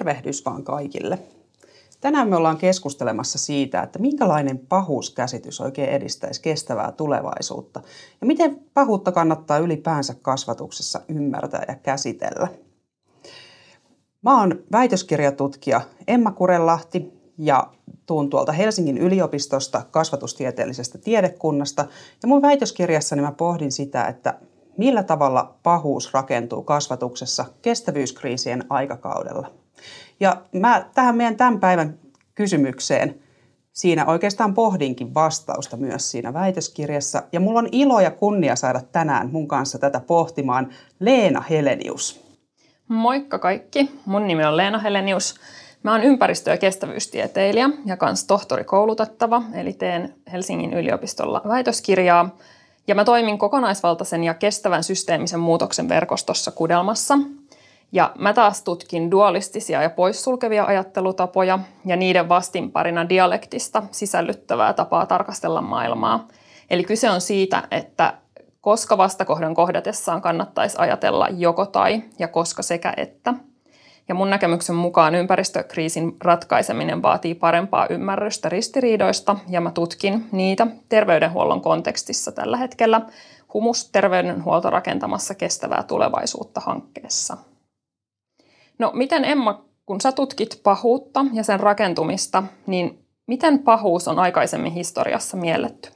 Tervehdys 0.00 0.44
vaan 0.44 0.64
kaikille. 0.64 1.18
Tänään 2.00 2.28
me 2.28 2.36
ollaan 2.36 2.56
keskustelemassa 2.56 3.38
siitä, 3.38 3.82
että 3.82 3.98
minkälainen 3.98 4.58
pahuuskäsitys 4.58 5.60
oikein 5.60 5.90
edistäisi 5.90 6.42
kestävää 6.42 6.92
tulevaisuutta 6.92 7.80
ja 8.20 8.26
miten 8.26 8.60
pahuutta 8.74 9.12
kannattaa 9.12 9.58
ylipäänsä 9.58 10.14
kasvatuksessa 10.22 11.00
ymmärtää 11.08 11.64
ja 11.68 11.74
käsitellä. 11.74 12.48
Mä 14.22 14.40
oon 14.40 14.62
väitöskirjatutkija 14.72 15.80
Emma 16.08 16.30
Kurelahti 16.30 17.12
ja 17.38 17.66
tuun 18.06 18.30
tuolta 18.30 18.52
Helsingin 18.52 18.98
yliopistosta 18.98 19.82
kasvatustieteellisestä 19.90 20.98
tiedekunnasta. 20.98 21.86
Ja 22.22 22.28
mun 22.28 22.42
väitöskirjassani 22.42 23.22
mä 23.22 23.32
pohdin 23.32 23.72
sitä, 23.72 24.04
että 24.04 24.38
millä 24.76 25.02
tavalla 25.02 25.54
pahuus 25.62 26.14
rakentuu 26.14 26.62
kasvatuksessa 26.62 27.44
kestävyyskriisien 27.62 28.64
aikakaudella. 28.68 29.59
Ja 30.20 30.36
mä 30.52 30.84
tähän 30.94 31.16
meidän 31.16 31.36
tämän 31.36 31.60
päivän 31.60 31.98
kysymykseen 32.34 33.20
siinä 33.72 34.06
oikeastaan 34.06 34.54
pohdinkin 34.54 35.14
vastausta 35.14 35.76
myös 35.76 36.10
siinä 36.10 36.32
väitöskirjassa. 36.32 37.22
Ja 37.32 37.40
mulla 37.40 37.58
on 37.58 37.68
ilo 37.72 38.00
ja 38.00 38.10
kunnia 38.10 38.56
saada 38.56 38.80
tänään 38.92 39.30
mun 39.32 39.48
kanssa 39.48 39.78
tätä 39.78 40.00
pohtimaan 40.00 40.68
Leena 41.00 41.40
Helenius. 41.40 42.24
Moikka 42.88 43.38
kaikki. 43.38 43.90
Mun 44.04 44.26
nimi 44.26 44.44
on 44.44 44.56
Leena 44.56 44.78
Helenius. 44.78 45.34
Mä 45.82 45.92
oon 45.92 46.02
ympäristö- 46.02 46.50
ja 46.50 46.56
kestävyystieteilijä 46.56 47.70
ja 47.86 47.96
kans 47.96 48.24
tohtorikoulutettava, 48.24 49.42
eli 49.54 49.72
teen 49.72 50.14
Helsingin 50.32 50.72
yliopistolla 50.72 51.42
väitöskirjaa. 51.48 52.36
Ja 52.86 52.94
mä 52.94 53.04
toimin 53.04 53.38
kokonaisvaltaisen 53.38 54.24
ja 54.24 54.34
kestävän 54.34 54.84
systeemisen 54.84 55.40
muutoksen 55.40 55.88
verkostossa 55.88 56.50
Kudelmassa. 56.50 57.18
Ja 57.92 58.12
mä 58.18 58.32
taas 58.32 58.62
tutkin 58.62 59.10
dualistisia 59.10 59.82
ja 59.82 59.90
poissulkevia 59.90 60.64
ajattelutapoja 60.64 61.58
ja 61.86 61.96
niiden 61.96 62.28
vastinparina 62.28 63.08
dialektista 63.08 63.82
sisällyttävää 63.90 64.72
tapaa 64.72 65.06
tarkastella 65.06 65.62
maailmaa. 65.62 66.28
Eli 66.70 66.84
kyse 66.84 67.10
on 67.10 67.20
siitä, 67.20 67.62
että 67.70 68.14
koska 68.60 68.98
vastakohdan 68.98 69.54
kohdatessaan 69.54 70.22
kannattaisi 70.22 70.76
ajatella 70.78 71.28
joko 71.28 71.66
tai 71.66 72.02
ja 72.18 72.28
koska 72.28 72.62
sekä 72.62 72.94
että– 72.96 73.34
ja 74.10 74.14
mun 74.14 74.30
näkemyksen 74.30 74.76
mukaan 74.76 75.14
ympäristökriisin 75.14 76.16
ratkaiseminen 76.20 77.02
vaatii 77.02 77.34
parempaa 77.34 77.86
ymmärrystä 77.90 78.48
ristiriidoista 78.48 79.36
ja 79.48 79.60
mä 79.60 79.70
tutkin 79.70 80.28
niitä 80.32 80.66
terveydenhuollon 80.88 81.60
kontekstissa 81.60 82.32
tällä 82.32 82.56
hetkellä 82.56 83.00
Humus 83.54 83.90
terveydenhuolto 83.90 84.70
rakentamassa 84.70 85.34
kestävää 85.34 85.82
tulevaisuutta 85.82 86.60
hankkeessa. 86.60 87.36
No 88.80 88.92
miten 88.94 89.24
Emma, 89.24 89.64
kun 89.86 90.00
sä 90.00 90.12
tutkit 90.12 90.60
pahuutta 90.62 91.26
ja 91.32 91.44
sen 91.44 91.60
rakentumista, 91.60 92.42
niin 92.66 93.04
miten 93.26 93.58
pahuus 93.58 94.08
on 94.08 94.18
aikaisemmin 94.18 94.72
historiassa 94.72 95.36
mielletty? 95.36 95.90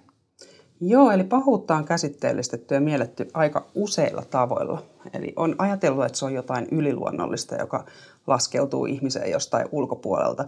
Joo, 0.81 1.11
eli 1.11 1.25
pahuutta 1.25 1.77
on 1.77 1.85
käsitteellistetty 1.85 2.75
ja 2.75 2.81
mielletty 2.81 3.29
aika 3.35 3.67
useilla 3.75 4.23
tavoilla. 4.31 4.83
Eli 5.13 5.33
on 5.37 5.55
ajatellut, 5.59 6.05
että 6.05 6.19
se 6.19 6.25
on 6.25 6.35
jotain 6.35 6.69
yliluonnollista, 6.71 7.55
joka 7.55 7.85
laskeutuu 8.27 8.87
ihmiseen 8.87 9.31
jostain 9.31 9.69
ulkopuolelta. 9.73 10.45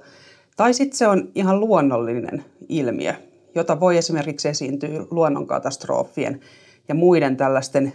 Tai 0.57 0.75
sitten 0.75 0.99
se 0.99 1.09
on 1.09 1.29
ihan 1.35 1.61
luonnollinen 1.61 2.45
ilmiö, 2.69 3.15
jota 3.55 3.81
voi 3.81 3.97
esimerkiksi 3.97 4.49
esiintyä 4.49 5.07
luonnonkatastrofien 5.11 6.41
ja 6.89 6.95
muiden 6.95 7.37
tällaisten 7.37 7.93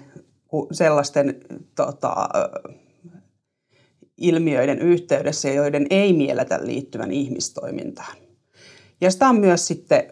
sellaisten 0.72 1.36
tota, 1.76 2.30
ilmiöiden 4.22 4.80
yhteydessä, 4.80 5.50
joiden 5.50 5.88
ei 5.90 6.14
mielletä 6.14 6.60
liittyvän 6.62 7.12
ihmistoimintaan. 7.12 8.18
Ja 9.02 9.12
sitä 9.12 9.30
on 9.30 9.40
myös 9.40 9.68
sitten 9.68 10.04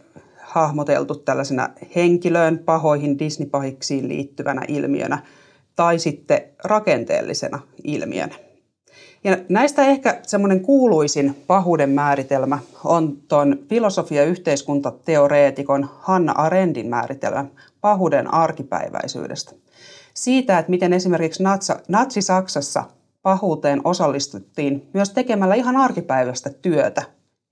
hahmoteltu 0.42 1.16
tällaisena 1.16 1.70
henkilöön, 1.96 2.60
pahoihin 2.60 3.20
Disney-pahiksiin 3.20 4.08
liittyvänä 4.08 4.62
ilmiönä 4.68 5.24
tai 5.76 6.00
sitten 6.00 6.42
rakenteellisena 6.64 7.60
ilmiönä. 7.84 8.36
Ja 9.24 9.38
näistä 9.50 9.86
ehkä 9.86 10.20
semmoinen 10.24 10.62
kuuluisin 10.62 11.36
pahuuden 11.48 11.90
määritelmä 11.90 12.60
on 12.84 13.18
tuon 13.28 13.60
filosofia- 13.70 14.22
ja 14.22 14.26
yhteiskuntateoreetikon 14.26 15.90
Hanna 16.00 16.32
Arendin 16.32 16.88
määritelmä 16.88 17.46
pahuuden 17.82 18.34
arkipäiväisyydestä. 18.34 19.52
Siitä, 20.14 20.60
että 20.60 20.70
miten 20.70 20.94
esimerkiksi 20.94 21.44
Natsi-Saksassa 21.88 22.84
pahuuteen 23.22 23.82
osallistuttiin 23.84 24.90
myös 24.94 25.10
tekemällä 25.10 25.56
ihan 25.56 25.78
arkipäiväistä 25.78 26.50
työtä 26.50 27.04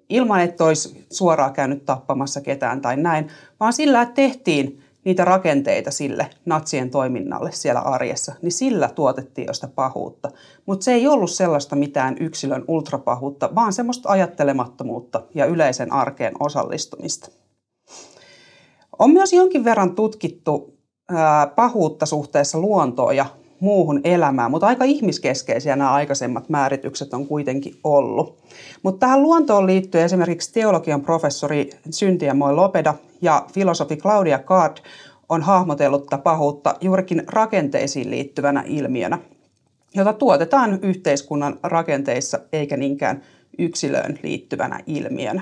ilman, 0.10 0.42
että 0.42 0.64
olisi 0.64 1.06
suoraan 1.12 1.54
käynyt 1.54 1.86
tappamassa 1.86 2.42
ketään 2.42 2.82
tai 2.82 2.98
näin, 2.98 3.28
vaan 3.60 3.74
sillä, 3.74 4.02
että 4.02 4.14
tehtiin 4.16 4.84
niitä 5.06 5.26
rakenteita 5.26 5.92
sille 5.92 6.30
natsien 6.46 6.90
toiminnalle 6.90 7.52
siellä 7.52 7.82
arjessa, 7.82 8.34
niin 8.42 8.52
sillä 8.52 8.90
tuotettiin 8.90 9.48
jo 9.48 9.54
sitä 9.54 9.68
pahuutta. 9.68 10.32
Mutta 10.66 10.84
se 10.84 10.94
ei 10.94 11.08
ollut 11.08 11.32
sellaista 11.32 11.76
mitään 11.76 12.16
yksilön 12.20 12.66
ultrapahuutta, 12.68 13.50
vaan 13.56 13.74
semmoista 13.74 14.10
ajattelemattomuutta 14.10 15.22
ja 15.36 15.46
yleisen 15.46 15.94
arkeen 15.94 16.34
osallistumista. 16.40 17.30
On 19.00 19.10
myös 19.10 19.34
jonkin 19.34 19.64
verran 19.64 19.96
tutkittu 19.96 20.78
pahuutta 21.56 22.06
suhteessa 22.06 22.60
luontoon 22.60 23.16
ja 23.16 23.26
muuhun 23.60 24.02
elämään, 24.04 24.52
mutta 24.52 24.68
aika 24.68 24.84
ihmiskeskeisiä 24.84 25.76
nämä 25.76 25.92
aikaisemmat 25.92 26.50
määritykset 26.50 27.14
on 27.14 27.28
kuitenkin 27.28 27.74
ollut. 27.84 28.38
Mutta 28.84 29.00
tähän 29.00 29.22
luontoon 29.22 29.66
liittyy 29.66 30.02
esimerkiksi 30.02 30.54
teologian 30.54 31.02
professori 31.02 31.70
Syntiä 31.90 32.34
Moi 32.34 32.54
Lopeda 32.54 32.94
ja 33.22 33.46
filosofi 33.54 33.98
Claudia 33.98 34.40
Card 34.40 34.78
on 35.30 35.42
hahmotellut 35.42 36.08
pahuutta 36.24 36.76
juurikin 36.82 37.24
rakenteisiin 37.28 38.12
liittyvänä 38.12 38.64
ilmiönä, 38.66 39.18
jota 39.96 40.14
tuotetaan 40.14 40.80
yhteiskunnan 40.82 41.60
rakenteissa 41.64 42.40
eikä 42.54 42.78
niinkään 42.78 43.24
yksilöön 43.60 44.20
liittyvänä 44.24 44.80
ilmiönä. 44.86 45.42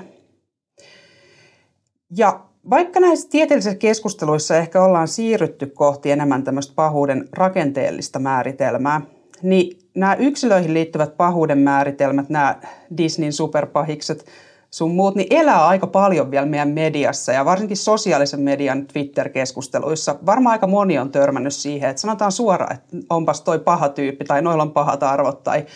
Ja 2.16 2.45
vaikka 2.70 3.00
näissä 3.00 3.28
tieteellisissä 3.30 3.78
keskusteluissa 3.78 4.56
ehkä 4.56 4.84
ollaan 4.84 5.08
siirrytty 5.08 5.66
kohti 5.66 6.10
enemmän 6.10 6.44
tämmöistä 6.44 6.72
pahuuden 6.76 7.28
rakenteellista 7.32 8.18
määritelmää, 8.18 9.00
niin 9.42 9.78
nämä 9.94 10.14
yksilöihin 10.14 10.74
liittyvät 10.74 11.16
pahuuden 11.16 11.58
määritelmät, 11.58 12.28
nämä 12.28 12.60
Disneyn 12.96 13.32
superpahikset, 13.32 14.26
sun 14.70 14.94
muut, 14.94 15.14
niin 15.14 15.26
elää 15.30 15.66
aika 15.66 15.86
paljon 15.86 16.30
vielä 16.30 16.46
meidän 16.46 16.68
mediassa 16.68 17.32
ja 17.32 17.44
varsinkin 17.44 17.76
sosiaalisen 17.76 18.40
median 18.40 18.86
Twitter-keskusteluissa. 18.86 20.16
Varmaan 20.26 20.52
aika 20.52 20.66
moni 20.66 20.98
on 20.98 21.12
törmännyt 21.12 21.54
siihen, 21.54 21.90
että 21.90 22.00
sanotaan 22.00 22.32
suoraan, 22.32 22.74
että 22.74 22.96
onpas 23.10 23.40
toi 23.40 23.58
paha 23.58 23.88
tyyppi 23.88 24.24
tai 24.24 24.42
noilla 24.42 24.62
on 24.62 24.72
pahat 24.72 25.02
arvot 25.02 25.42
tai 25.42 25.66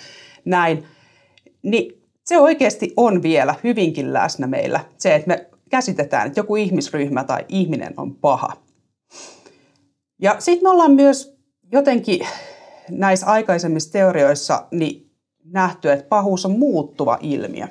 näin. 0.45 0.85
Niin 1.63 2.03
se 2.25 2.39
oikeasti 2.39 2.93
on 2.97 3.23
vielä 3.23 3.55
hyvinkin 3.65 4.13
läsnä 4.13 4.47
meillä. 4.47 4.81
Se, 4.99 5.15
että 5.15 5.29
me 5.29 5.47
käsitetään, 5.71 6.27
että 6.27 6.41
joku 6.41 6.57
ihmisryhmä 6.57 7.25
tai 7.25 7.45
ihminen 7.49 7.95
on 7.97 8.15
paha. 8.15 8.57
Ja 10.23 10.37
sitten 10.39 10.65
me 10.65 10.71
ollaan 10.71 10.93
myös 10.93 11.39
jotenkin 11.73 12.27
näissä 12.91 13.27
aikaisemmissa 13.27 13.93
teorioissa 13.93 14.67
niin 14.71 15.11
nähty, 15.45 15.93
että 15.93 16.09
pahuus 16.09 16.47
on 16.47 16.59
muuttuva 16.59 17.19
ilmiö. 17.21 17.67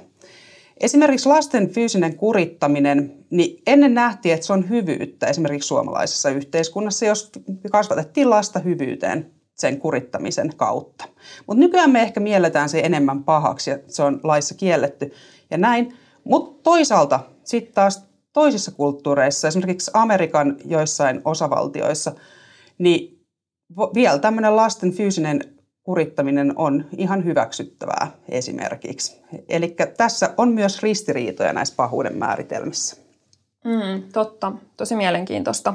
Esimerkiksi 0.80 1.30
lasten 1.30 1.70
fyysinen 1.70 2.16
kurittaminen, 2.16 3.14
niin 3.30 3.62
ennen 3.68 3.94
nähtiin, 3.94 4.34
että 4.34 4.46
se 4.46 4.54
on 4.54 4.70
hyvyyttä 4.70 5.28
esimerkiksi 5.28 5.68
suomalaisessa 5.68 6.30
yhteiskunnassa, 6.30 7.06
jos 7.06 7.32
kasvatettiin 7.72 8.30
lasta 8.30 8.60
hyvyyteen 8.60 9.32
sen 9.54 9.80
kurittamisen 9.80 10.52
kautta. 10.58 11.06
Mutta 11.48 11.60
nykyään 11.60 11.92
me 11.92 12.02
ehkä 12.02 12.20
mielletään 12.20 12.70
se 12.70 12.80
enemmän 12.80 13.24
pahaksi 13.24 13.70
ja 13.70 13.80
se 13.88 14.04
on 14.04 14.20
laissa 14.24 14.56
kielletty 14.56 15.12
ja 15.52 15.58
näin. 15.58 15.94
Mutta 16.24 16.64
toisaalta 16.64 17.20
sitten 17.44 17.74
taas 17.74 18.06
toisissa 18.34 18.72
kulttuureissa, 18.72 19.48
esimerkiksi 19.48 19.92
Amerikan 19.94 20.58
joissain 20.66 21.22
osavaltioissa, 21.26 22.12
niin 22.78 23.26
vielä 23.94 24.20
tämmöinen 24.20 24.56
lasten 24.56 24.92
fyysinen 24.92 25.60
kurittaminen 25.84 26.54
on 26.56 26.86
ihan 26.98 27.26
hyväksyttävää 27.26 28.12
esimerkiksi. 28.30 29.22
Eli 29.50 29.76
tässä 29.98 30.34
on 30.38 30.52
myös 30.52 30.84
ristiriitoja 30.84 31.54
näissä 31.54 31.76
pahuuden 31.76 32.18
määritelmissä. 32.18 32.98
Mm, 33.66 34.04
totta, 34.14 34.52
tosi 34.78 34.96
mielenkiintoista. 34.96 35.74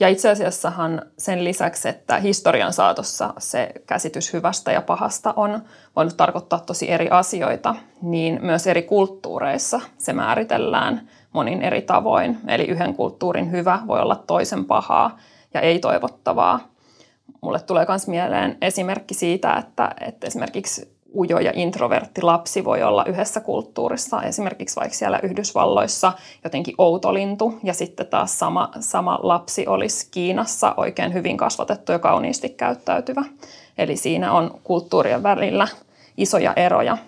Ja 0.00 0.08
itse 0.08 0.30
asiassahan 0.30 1.02
sen 1.18 1.44
lisäksi, 1.44 1.88
että 1.88 2.18
historian 2.18 2.72
saatossa 2.72 3.34
se 3.38 3.72
käsitys 3.86 4.32
hyvästä 4.32 4.72
ja 4.72 4.82
pahasta 4.82 5.34
on 5.36 5.62
voinut 5.96 6.16
tarkoittaa 6.16 6.60
tosi 6.60 6.90
eri 6.90 7.10
asioita, 7.10 7.74
niin 8.02 8.38
myös 8.42 8.66
eri 8.66 8.82
kulttuureissa 8.82 9.80
se 9.98 10.12
määritellään 10.12 11.08
monin 11.32 11.62
eri 11.62 11.82
tavoin. 11.82 12.38
Eli 12.48 12.64
yhden 12.64 12.94
kulttuurin 12.94 13.50
hyvä 13.50 13.78
voi 13.86 14.00
olla 14.00 14.16
toisen 14.16 14.64
pahaa 14.64 15.18
ja 15.54 15.60
ei-toivottavaa. 15.60 16.60
Mulle 17.40 17.60
tulee 17.60 17.86
myös 17.88 18.08
mieleen 18.08 18.58
esimerkki 18.60 19.14
siitä, 19.14 19.54
että, 19.54 19.94
että 20.00 20.26
esimerkiksi 20.26 20.99
ujo 21.16 21.38
ja 21.38 21.52
introvertti 21.54 22.22
lapsi 22.22 22.64
voi 22.64 22.82
olla 22.82 23.04
yhdessä 23.04 23.40
kulttuurissa, 23.40 24.22
esimerkiksi 24.22 24.76
vaikka 24.76 24.96
siellä 24.96 25.20
Yhdysvalloissa 25.22 26.12
jotenkin 26.44 26.74
outolintu, 26.78 27.54
ja 27.64 27.74
sitten 27.74 28.06
taas 28.06 28.38
sama, 28.38 28.70
sama 28.80 29.18
lapsi 29.22 29.66
olisi 29.66 30.08
Kiinassa 30.10 30.74
oikein 30.76 31.14
hyvin 31.14 31.36
kasvatettu 31.36 31.92
ja 31.92 31.98
kauniisti 31.98 32.48
käyttäytyvä. 32.48 33.24
Eli 33.78 33.96
siinä 33.96 34.32
on 34.32 34.60
kulttuurien 34.64 35.22
välillä 35.22 35.68
isoja 36.16 36.52
eroja. 36.56 36.98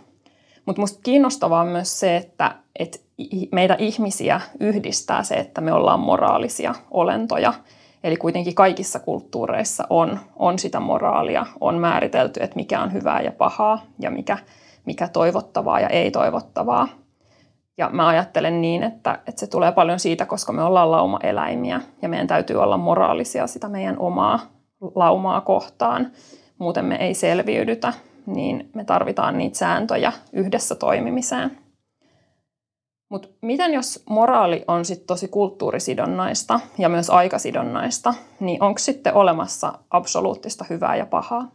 Mutta 0.67 0.81
minusta 0.81 1.01
kiinnostavaa 1.03 1.61
on 1.61 1.69
myös 1.69 2.01
se, 2.01 2.17
että, 2.17 2.55
että 2.79 2.99
meitä 3.53 3.77
ihmisiä 3.79 4.41
yhdistää 4.61 5.23
se, 5.23 5.35
että 5.35 5.61
me 5.61 5.73
ollaan 5.73 6.01
moraalisia 6.01 6.75
olentoja. 6.91 7.55
Eli 8.05 8.17
kuitenkin 8.17 8.55
kaikissa 8.55 8.99
kulttuureissa 8.99 9.87
on, 9.91 10.19
on 10.37 10.59
sitä 10.59 10.81
moraalia, 10.81 11.47
on 11.61 11.79
määritelty, 11.79 12.41
että 12.43 12.57
mikä 12.57 12.83
on 12.83 12.93
hyvää 12.93 13.21
ja 13.21 13.33
pahaa 13.33 13.83
ja 13.99 14.11
mikä, 14.11 14.39
mikä 14.85 15.09
toivottavaa 15.09 15.81
ja 15.81 15.89
ei 15.89 16.11
toivottavaa. 16.11 16.89
Ja 17.79 17.89
mä 17.93 18.09
ajattelen 18.09 18.61
niin, 18.61 18.83
että, 18.83 19.19
että 19.27 19.41
se 19.41 19.47
tulee 19.47 19.73
paljon 19.73 19.99
siitä, 19.99 20.27
koska 20.27 20.53
me 20.53 20.63
ollaan 20.63 20.91
laumaeläimiä 20.91 21.81
ja 22.03 22.09
meidän 22.09 22.27
täytyy 22.27 22.57
olla 22.57 22.77
moraalisia 22.77 23.47
sitä 23.47 23.69
meidän 23.69 23.99
omaa 23.99 24.41
laumaa 24.95 25.41
kohtaan. 25.41 26.11
Muuten 26.59 26.85
me 26.85 26.97
ei 26.97 27.15
selviydytä, 27.15 27.93
niin 28.27 28.71
me 28.75 28.85
tarvitaan 28.85 29.39
niitä 29.39 29.59
sääntöjä 29.59 30.13
yhdessä 30.33 30.75
toimimiseen. 30.75 31.62
Mutta 33.13 33.29
miten 33.43 33.75
jos 33.75 34.03
moraali 34.09 34.65
on 34.69 34.85
sitten 34.85 35.07
tosi 35.07 35.29
kulttuurisidonnaista 35.29 36.61
ja 36.79 36.89
myös 36.89 37.11
aikasidonnaista, 37.11 38.15
niin 38.41 38.63
onko 38.63 38.79
sitten 38.79 39.15
olemassa 39.15 39.79
absoluuttista 39.91 40.65
hyvää 40.71 40.97
ja 40.97 41.07
pahaa? 41.07 41.51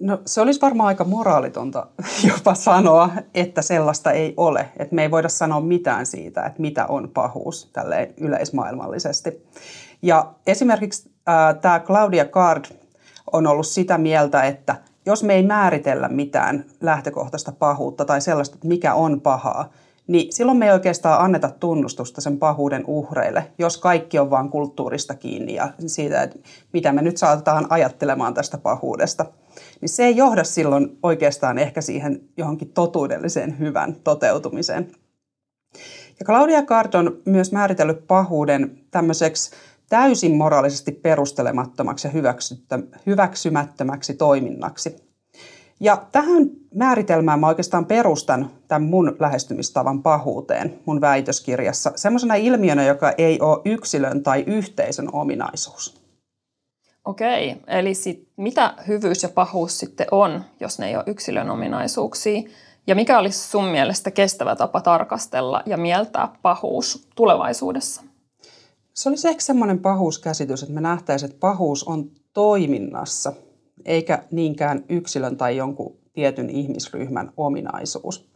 No 0.00 0.18
se 0.26 0.40
olisi 0.40 0.60
varmaan 0.60 0.86
aika 0.86 1.04
moraalitonta 1.04 1.86
jopa 2.30 2.54
sanoa, 2.54 3.10
että 3.34 3.62
sellaista 3.62 4.12
ei 4.12 4.34
ole. 4.36 4.68
Että 4.76 4.94
me 4.94 5.02
ei 5.02 5.10
voida 5.10 5.28
sanoa 5.28 5.60
mitään 5.60 6.06
siitä, 6.06 6.46
että 6.46 6.62
mitä 6.62 6.86
on 6.86 7.10
pahuus 7.14 7.70
tälle 7.72 8.14
yleismaailmallisesti. 8.16 9.46
Ja 10.02 10.34
esimerkiksi 10.46 11.10
äh, 11.28 11.60
tämä 11.60 11.80
Claudia 11.80 12.24
Card 12.24 12.64
on 13.32 13.46
ollut 13.46 13.66
sitä 13.66 13.98
mieltä, 13.98 14.42
että 14.42 14.76
jos 15.06 15.22
me 15.22 15.34
ei 15.34 15.42
määritellä 15.42 16.08
mitään 16.08 16.64
lähtökohtaista 16.80 17.52
pahuutta 17.52 18.04
tai 18.04 18.20
sellaista, 18.20 18.54
että 18.54 18.68
mikä 18.68 18.94
on 18.94 19.20
pahaa, 19.20 19.72
niin 20.06 20.32
silloin 20.32 20.58
me 20.58 20.66
ei 20.66 20.72
oikeastaan 20.72 21.24
anneta 21.24 21.50
tunnustusta 21.50 22.20
sen 22.20 22.38
pahuuden 22.38 22.84
uhreille, 22.86 23.50
jos 23.58 23.78
kaikki 23.78 24.18
on 24.18 24.30
vain 24.30 24.48
kulttuurista 24.48 25.14
kiinni 25.14 25.54
ja 25.54 25.68
siitä, 25.86 26.22
että 26.22 26.38
mitä 26.72 26.92
me 26.92 27.02
nyt 27.02 27.16
saatetaan 27.16 27.66
ajattelemaan 27.70 28.34
tästä 28.34 28.58
pahuudesta. 28.58 29.26
Niin 29.80 29.88
se 29.88 30.04
ei 30.04 30.16
johda 30.16 30.44
silloin 30.44 30.98
oikeastaan 31.02 31.58
ehkä 31.58 31.80
siihen 31.80 32.20
johonkin 32.36 32.72
totuudelliseen 32.72 33.58
hyvän 33.58 33.96
toteutumiseen. 34.04 34.92
Ja 36.20 36.26
Claudia 36.26 36.62
Card 36.62 36.94
on 36.94 37.16
myös 37.24 37.52
määritellyt 37.52 38.06
pahuuden 38.06 38.78
tämmöiseksi 38.90 39.50
täysin 39.88 40.36
moraalisesti 40.36 40.92
perustelemattomaksi 40.92 42.08
ja 42.08 42.12
hyväksymättömäksi 43.06 44.14
toiminnaksi. 44.14 44.96
Ja 45.80 46.02
tähän 46.12 46.50
määritelmään 46.74 47.40
mä 47.40 47.48
oikeastaan 47.48 47.86
perustan 47.86 48.50
tämän 48.68 48.82
mun 48.82 49.16
lähestymistavan 49.20 50.02
pahuuteen 50.02 50.78
mun 50.86 51.00
väitöskirjassa 51.00 51.92
semmoisena 51.96 52.34
ilmiönä, 52.34 52.84
joka 52.84 53.12
ei 53.18 53.40
ole 53.40 53.60
yksilön 53.64 54.22
tai 54.22 54.44
yhteisön 54.46 55.08
ominaisuus. 55.12 56.06
Okei, 57.04 57.56
eli 57.66 57.94
sit, 57.94 58.28
mitä 58.36 58.74
hyvyys 58.88 59.22
ja 59.22 59.28
pahuus 59.28 59.78
sitten 59.78 60.06
on, 60.10 60.44
jos 60.60 60.78
ne 60.78 60.88
ei 60.88 60.96
ole 60.96 61.04
yksilön 61.06 61.50
ominaisuuksia? 61.50 62.42
Ja 62.86 62.94
mikä 62.94 63.18
olisi 63.18 63.48
sun 63.48 63.64
mielestä 63.64 64.10
kestävä 64.10 64.56
tapa 64.56 64.80
tarkastella 64.80 65.62
ja 65.66 65.76
mieltää 65.76 66.28
pahuus 66.42 67.08
tulevaisuudessa? 67.16 68.02
Se 68.96 69.08
olisi 69.08 69.28
ehkä 69.28 69.40
semmoinen 69.40 69.78
pahuuskäsitys, 69.78 70.62
että 70.62 70.74
me 70.74 70.80
nähtäisiin, 70.80 71.30
että 71.30 71.40
pahuus 71.40 71.84
on 71.84 72.10
toiminnassa, 72.32 73.32
eikä 73.84 74.22
niinkään 74.30 74.84
yksilön 74.88 75.36
tai 75.36 75.56
jonkun 75.56 75.96
tietyn 76.12 76.50
ihmisryhmän 76.50 77.32
ominaisuus. 77.36 78.28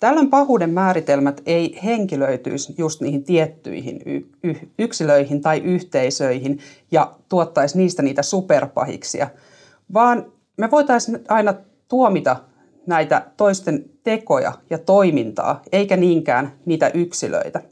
Tällöin 0.00 0.30
pahuuden 0.30 0.70
määritelmät 0.70 1.40
ei 1.46 1.78
henkilöityisi 1.84 2.74
just 2.78 3.00
niihin 3.00 3.24
tiettyihin 3.24 4.00
yksilöihin 4.78 5.40
tai 5.40 5.58
yhteisöihin 5.58 6.58
ja 6.90 7.14
tuottaisi 7.28 7.78
niistä 7.78 8.02
niitä 8.02 8.22
superpahiksia, 8.22 9.28
vaan 9.94 10.32
me 10.56 10.70
voitaisiin 10.70 11.18
aina 11.28 11.54
tuomita 11.88 12.36
näitä 12.86 13.26
toisten 13.36 13.84
tekoja 14.02 14.52
ja 14.70 14.78
toimintaa, 14.78 15.62
eikä 15.72 15.96
niinkään 15.96 16.52
niitä 16.64 16.90
yksilöitä. 16.94 17.62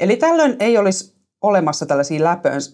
Eli 0.00 0.16
tällöin 0.16 0.56
ei 0.60 0.78
olisi 0.78 1.14
olemassa 1.40 1.86
tällaisia 1.86 2.24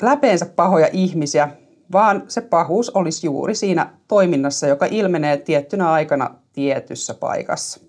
läpeensä 0.02 0.46
pahoja 0.46 0.88
ihmisiä, 0.92 1.48
vaan 1.92 2.22
se 2.28 2.40
pahuus 2.40 2.90
olisi 2.90 3.26
juuri 3.26 3.54
siinä 3.54 3.92
toiminnassa, 4.08 4.66
joka 4.66 4.86
ilmenee 4.86 5.36
tiettynä 5.36 5.90
aikana 5.90 6.34
tietyssä 6.52 7.14
paikassa. 7.14 7.80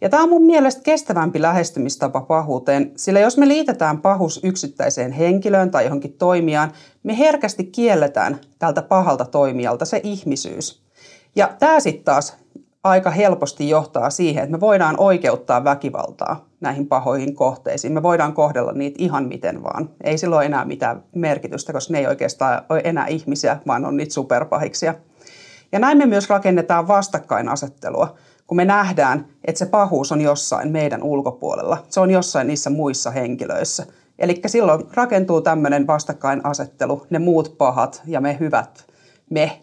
Ja 0.00 0.08
tämä 0.08 0.22
on 0.22 0.28
mun 0.28 0.46
mielestä 0.46 0.82
kestävämpi 0.82 1.42
lähestymistapa 1.42 2.20
pahuuteen, 2.20 2.92
sillä 2.96 3.20
jos 3.20 3.38
me 3.38 3.48
liitetään 3.48 4.00
pahus 4.00 4.40
yksittäiseen 4.42 5.12
henkilöön 5.12 5.70
tai 5.70 5.84
johonkin 5.84 6.12
toimijaan, 6.12 6.72
me 7.02 7.18
herkästi 7.18 7.64
kielletään 7.64 8.40
tältä 8.58 8.82
pahalta 8.82 9.24
toimijalta 9.24 9.84
se 9.84 10.00
ihmisyys. 10.04 10.82
Ja 11.36 11.50
tämä 11.58 11.80
sitten 11.80 12.04
taas 12.04 12.36
aika 12.84 13.10
helposti 13.10 13.68
johtaa 13.68 14.10
siihen, 14.10 14.44
että 14.44 14.56
me 14.56 14.60
voidaan 14.60 14.94
oikeuttaa 14.98 15.64
väkivaltaa 15.64 16.51
näihin 16.62 16.86
pahoihin 16.86 17.34
kohteisiin. 17.34 17.92
Me 17.92 18.02
voidaan 18.02 18.32
kohdella 18.32 18.72
niitä 18.72 18.96
ihan 18.98 19.28
miten 19.28 19.62
vaan. 19.62 19.90
Ei 20.04 20.18
sillä 20.18 20.36
ole 20.36 20.46
enää 20.46 20.64
mitään 20.64 21.02
merkitystä, 21.14 21.72
koska 21.72 21.92
ne 21.92 21.98
ei 21.98 22.06
oikeastaan 22.06 22.62
ole 22.68 22.80
enää 22.84 23.06
ihmisiä, 23.06 23.58
vaan 23.66 23.84
on 23.84 23.96
niitä 23.96 24.14
superpahiksia. 24.14 24.94
Ja 25.72 25.78
näin 25.78 25.98
me 25.98 26.06
myös 26.06 26.30
rakennetaan 26.30 26.88
vastakkainasettelua, 26.88 28.14
kun 28.46 28.56
me 28.56 28.64
nähdään, 28.64 29.26
että 29.44 29.58
se 29.58 29.66
pahuus 29.66 30.12
on 30.12 30.20
jossain 30.20 30.72
meidän 30.72 31.02
ulkopuolella. 31.02 31.84
Se 31.88 32.00
on 32.00 32.10
jossain 32.10 32.46
niissä 32.46 32.70
muissa 32.70 33.10
henkilöissä. 33.10 33.86
Eli 34.18 34.40
silloin 34.46 34.84
rakentuu 34.94 35.40
tämmöinen 35.40 35.86
vastakkainasettelu, 35.86 37.06
ne 37.10 37.18
muut 37.18 37.54
pahat 37.58 38.02
ja 38.06 38.20
me 38.20 38.36
hyvät, 38.40 38.86
me. 39.30 39.60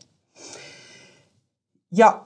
Ja 1.95 2.25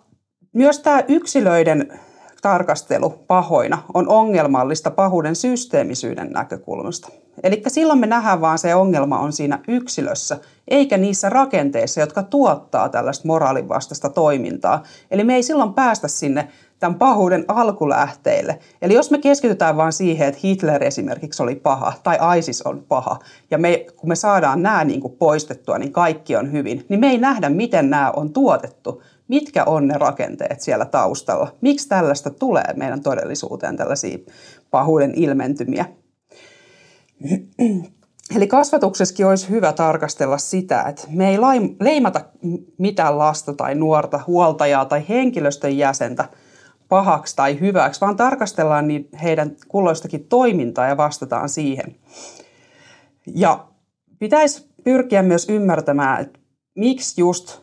myös 0.54 0.80
tämä 0.80 1.04
yksilöiden 1.08 2.00
tarkastelu 2.44 3.10
pahoina 3.10 3.78
on 3.94 4.08
ongelmallista 4.08 4.92
pahuuden 4.92 5.36
systeemisyyden 5.36 6.30
näkökulmasta. 6.30 7.10
Eli 7.44 7.64
silloin 7.68 8.00
me 8.00 8.08
nähdään 8.08 8.42
vaan 8.42 8.58
se 8.58 8.76
ongelma 8.76 9.20
on 9.20 9.34
siinä 9.34 9.60
yksilössä, 9.68 10.38
eikä 10.68 10.98
niissä 10.98 11.30
rakenteissa, 11.30 12.00
jotka 12.00 12.24
tuottaa 12.24 12.90
tällaista 12.90 13.28
moraalin 13.28 13.70
vastaista 13.70 14.10
toimintaa. 14.10 14.84
Eli 15.12 15.24
me 15.24 15.36
ei 15.36 15.44
silloin 15.44 15.74
päästä 15.74 16.08
sinne 16.08 16.48
tämän 16.80 17.00
pahuuden 17.00 17.46
alkulähteille. 17.48 18.60
Eli 18.82 18.94
jos 18.94 19.12
me 19.12 19.18
keskitytään 19.18 19.78
vain 19.78 19.94
siihen, 19.94 20.28
että 20.28 20.40
Hitler 20.44 20.84
esimerkiksi 20.84 21.44
oli 21.44 21.56
paha 21.56 21.94
tai 22.04 22.40
ISIS 22.40 22.62
on 22.62 22.86
paha, 22.88 23.20
ja 23.52 23.58
me, 23.58 23.86
kun 23.98 24.10
me 24.10 24.16
saadaan 24.16 24.64
nämä 24.64 24.84
niin 24.84 25.02
kuin 25.02 25.14
poistettua, 25.14 25.78
niin 25.78 25.92
kaikki 25.92 26.36
on 26.36 26.52
hyvin, 26.52 26.86
niin 26.90 27.00
me 27.00 27.08
ei 27.08 27.18
nähdä, 27.18 27.50
miten 27.50 27.90
nämä 27.90 28.12
on 28.12 28.34
tuotettu 28.34 29.02
mitkä 29.34 29.64
on 29.64 29.88
ne 29.88 29.98
rakenteet 29.98 30.62
siellä 30.62 30.86
taustalla. 30.86 31.56
Miksi 31.62 31.90
tällaista 31.90 32.30
tulee 32.30 32.74
meidän 32.76 33.02
todellisuuteen 33.02 33.78
tällaisia 33.78 34.18
pahuuden 34.72 35.14
ilmentymiä. 35.16 35.86
Eli 38.36 38.48
kasvatuksessakin 38.48 39.26
olisi 39.26 39.50
hyvä 39.50 39.74
tarkastella 39.74 40.38
sitä, 40.38 40.82
että 40.82 41.04
me 41.10 41.30
ei 41.30 41.38
leimata 41.80 42.22
mitään 42.78 43.18
lasta 43.18 43.54
tai 43.54 43.76
nuorta, 43.76 44.20
huoltajaa 44.28 44.86
tai 44.86 45.06
henkilöstön 45.10 45.78
jäsentä 45.78 46.30
pahaksi 46.90 47.36
tai 47.36 47.60
hyväksi, 47.60 48.02
vaan 48.02 48.16
tarkastellaan 48.16 48.88
niin 48.88 49.10
heidän 49.24 49.56
kulloistakin 49.68 50.28
toimintaa 50.28 50.88
ja 50.88 50.98
vastataan 50.98 51.50
siihen. 51.50 51.96
Ja 53.36 53.68
pitäisi 54.20 54.70
pyrkiä 54.84 55.22
myös 55.22 55.50
ymmärtämään, 55.50 56.22
että 56.22 56.40
miksi 56.76 57.22
just 57.22 57.63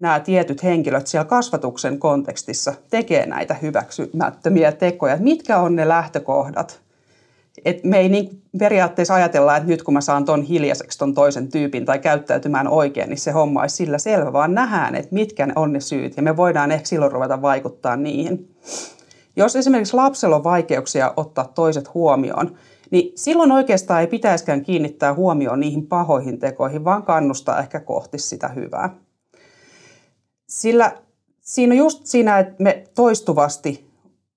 nämä 0.00 0.20
tietyt 0.20 0.62
henkilöt 0.62 1.06
siellä 1.06 1.24
kasvatuksen 1.24 1.98
kontekstissa 1.98 2.74
tekee 2.90 3.26
näitä 3.26 3.54
hyväksymättömiä 3.54 4.72
tekoja. 4.72 5.16
Mitkä 5.16 5.58
on 5.58 5.76
ne 5.76 5.88
lähtökohdat? 5.88 6.80
Et 7.64 7.84
me 7.84 7.98
ei 7.98 8.08
niin 8.08 8.42
periaatteessa 8.58 9.14
ajatella, 9.14 9.56
että 9.56 9.68
nyt 9.68 9.82
kun 9.82 9.94
mä 9.94 10.00
saan 10.00 10.24
ton 10.24 10.42
hiljaiseksi 10.42 10.98
ton 10.98 11.14
toisen 11.14 11.48
tyypin 11.48 11.84
tai 11.84 11.98
käyttäytymään 11.98 12.68
oikein, 12.68 13.08
niin 13.08 13.18
se 13.18 13.30
homma 13.30 13.60
olisi 13.60 13.76
sillä 13.76 13.98
selvä, 13.98 14.32
vaan 14.32 14.54
nähdään, 14.54 14.94
että 14.94 15.14
mitkä 15.14 15.48
on 15.56 15.72
ne 15.72 15.80
syyt 15.80 16.16
ja 16.16 16.22
me 16.22 16.36
voidaan 16.36 16.72
ehkä 16.72 16.86
silloin 16.86 17.12
ruveta 17.12 17.42
vaikuttaa 17.42 17.96
niihin. 17.96 18.56
Jos 19.36 19.56
esimerkiksi 19.56 19.96
lapsella 19.96 20.36
on 20.36 20.44
vaikeuksia 20.44 21.14
ottaa 21.16 21.44
toiset 21.44 21.94
huomioon, 21.94 22.54
niin 22.90 23.12
silloin 23.16 23.52
oikeastaan 23.52 24.00
ei 24.00 24.06
pitäisikään 24.06 24.62
kiinnittää 24.62 25.14
huomioon 25.14 25.60
niihin 25.60 25.86
pahoihin 25.86 26.38
tekoihin, 26.38 26.84
vaan 26.84 27.02
kannustaa 27.02 27.60
ehkä 27.60 27.80
kohti 27.80 28.18
sitä 28.18 28.48
hyvää. 28.48 28.96
Sillä 30.50 30.92
siinä 31.40 31.74
just 31.74 32.06
siinä, 32.06 32.38
että 32.38 32.62
me 32.62 32.84
toistuvasti 32.94 33.90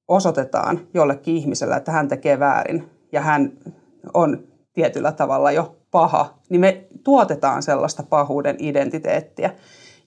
osoitetaan 0.07 0.79
jollekin 0.93 1.35
ihmiselle, 1.35 1.75
että 1.75 1.91
hän 1.91 2.07
tekee 2.07 2.39
väärin 2.39 2.89
ja 3.11 3.21
hän 3.21 3.51
on 4.13 4.43
tietyllä 4.73 5.11
tavalla 5.11 5.51
jo 5.51 5.75
paha, 5.91 6.37
niin 6.49 6.61
me 6.61 6.85
tuotetaan 7.03 7.63
sellaista 7.63 8.03
pahuuden 8.03 8.55
identiteettiä, 8.59 9.55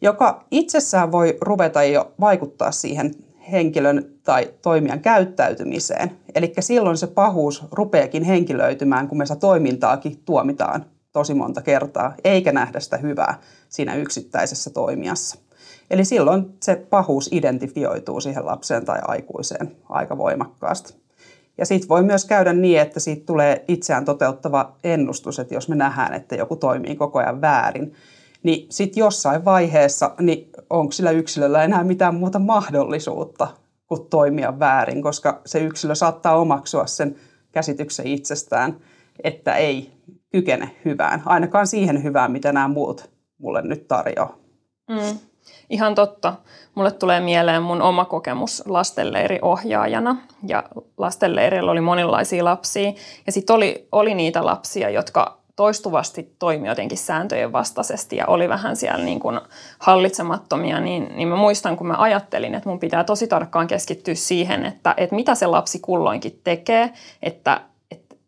joka 0.00 0.44
itsessään 0.50 1.12
voi 1.12 1.38
ruveta 1.40 1.84
jo 1.84 2.12
vaikuttaa 2.20 2.72
siihen 2.72 3.14
henkilön 3.52 4.10
tai 4.22 4.50
toimijan 4.62 5.00
käyttäytymiseen. 5.00 6.18
Eli 6.34 6.52
silloin 6.60 6.96
se 6.96 7.06
pahuus 7.06 7.64
rupeekin 7.72 8.22
henkilöitymään, 8.22 9.08
kun 9.08 9.18
me 9.18 9.26
sitä 9.26 9.40
toimintaakin 9.40 10.22
tuomitaan 10.25 10.86
tosi 11.12 11.34
monta 11.34 11.62
kertaa, 11.62 12.14
eikä 12.25 12.52
nähdä 12.52 12.80
sitä 12.80 12.96
hyvää 12.96 13.40
siinä 13.68 13.94
yksittäisessä 13.94 14.70
toimijassa. 14.70 15.46
Eli 15.90 16.05
silloin 16.05 16.55
se 16.62 16.87
pahuus 16.90 17.28
identifioituu 17.33 18.21
siihen 18.21 18.47
lapseen 18.47 18.85
tai 18.85 18.99
aikuiseen 19.02 19.76
aika 19.88 20.19
voimakkaasti. 20.19 20.95
Ja 21.59 21.66
sitten 21.66 21.88
voi 21.88 22.02
myös 22.02 22.25
käydä 22.25 22.52
niin, 22.52 22.81
että 22.81 23.00
siitä 23.00 23.26
tulee 23.26 23.64
itseään 23.69 24.05
toteuttava 24.05 24.76
ennustus, 24.85 25.38
että 25.38 25.55
jos 25.55 25.69
me 25.69 25.75
nähdään, 25.75 26.14
että 26.14 26.35
joku 26.35 26.57
toimii 26.57 26.97
koko 26.97 27.19
ajan 27.19 27.40
väärin, 27.40 27.93
niin 28.43 28.66
sitten 28.71 29.00
jossain 29.00 29.45
vaiheessa, 29.45 30.14
niin 30.21 30.50
onko 30.71 30.93
sillä 30.93 31.11
yksilöllä 31.11 31.64
enää 31.64 31.85
mitään 31.85 32.14
muuta 32.14 32.38
mahdollisuutta 32.38 33.49
kuin 33.87 34.07
toimia 34.11 34.59
väärin, 34.59 35.02
koska 35.02 35.40
se 35.47 35.61
yksilö 35.61 35.95
saattaa 35.95 36.37
omaksua 36.37 36.87
sen 36.87 37.16
käsityksen 37.52 38.07
itsestään, 38.07 38.76
että 39.25 39.57
ei 39.57 39.93
kykene 40.33 40.71
hyvään, 40.85 41.23
ainakaan 41.25 41.66
siihen 41.66 42.02
hyvään, 42.02 42.33
mitä 42.33 42.52
nämä 42.52 42.69
muut 42.69 43.11
mulle 43.38 43.62
nyt 43.62 43.88
tarjoaa. 43.88 44.38
Mm. 44.90 45.19
Ihan 45.71 45.95
totta. 45.95 46.35
Mulle 46.75 46.91
tulee 46.91 47.21
mieleen 47.21 47.62
mun 47.62 47.83
oma 47.83 48.05
kokemus 48.05 48.62
lastenleiriohjaajana. 48.67 50.17
Ja 50.47 50.65
lastenleirillä 50.99 51.71
oli 51.71 51.81
monenlaisia 51.81 52.45
lapsia. 52.45 52.93
Ja 53.26 53.33
sitten 53.33 53.57
oli, 53.57 53.88
oli 53.93 54.15
niitä 54.15 54.45
lapsia, 54.45 54.91
jotka 54.91 55.38
toistuvasti 55.57 56.35
toimi 56.38 56.69
jotenkin 56.69 56.99
sääntöjen 56.99 57.53
vastaisesti 57.53 58.17
ja 58.17 58.26
oli 58.26 58.49
vähän 58.49 58.76
siellä 58.76 59.05
niin 59.05 59.21
kuin 59.21 59.41
hallitsemattomia, 59.79 60.81
niin, 60.81 61.12
niin 61.17 61.29
mä 61.29 61.37
muistan, 61.37 61.76
kun 61.76 61.87
mä 61.87 61.95
ajattelin, 61.99 62.55
että 62.55 62.69
mun 62.69 62.79
pitää 62.79 63.05
tosi 63.05 63.26
tarkkaan 63.26 63.67
keskittyä 63.67 64.15
siihen, 64.15 64.67
että, 64.67 64.95
että 64.97 65.17
mitä 65.17 65.35
se 65.35 65.47
lapsi 65.47 65.79
kulloinkin 65.79 66.41
tekee, 66.45 66.93
että 67.23 67.61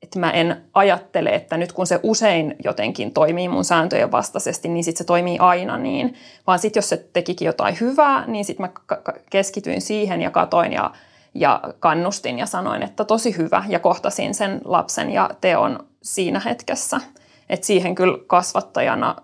että 0.08 0.18
mä 0.18 0.30
en 0.30 0.64
ajattele, 0.74 1.30
että 1.30 1.56
nyt 1.56 1.72
kun 1.72 1.86
se 1.86 2.00
usein 2.02 2.56
jotenkin 2.64 3.12
toimii 3.12 3.48
mun 3.48 3.64
sääntöjen 3.64 4.12
vastaisesti, 4.12 4.68
niin 4.68 4.84
sitten 4.84 4.98
se 4.98 5.04
toimii 5.04 5.38
aina 5.38 5.76
niin. 5.76 6.14
Vaan 6.46 6.58
sitten 6.58 6.78
jos 6.78 6.88
se 6.88 7.08
tekikin 7.12 7.46
jotain 7.46 7.76
hyvää, 7.80 8.26
niin 8.26 8.44
sitten 8.44 8.66
mä 8.66 8.96
keskityin 9.30 9.80
siihen 9.80 10.22
ja 10.22 10.30
katoin 10.30 10.72
ja, 10.72 10.90
ja 11.34 11.60
kannustin 11.80 12.38
ja 12.38 12.46
sanoin, 12.46 12.82
että 12.82 13.04
tosi 13.04 13.36
hyvä 13.36 13.64
ja 13.68 13.80
kohtasin 13.80 14.34
sen 14.34 14.60
lapsen 14.64 15.10
ja 15.10 15.30
teon 15.40 15.86
siinä 16.02 16.40
hetkessä. 16.40 17.00
Että 17.48 17.66
siihen 17.66 17.94
kyllä 17.94 18.18
kasvattajana 18.26 19.16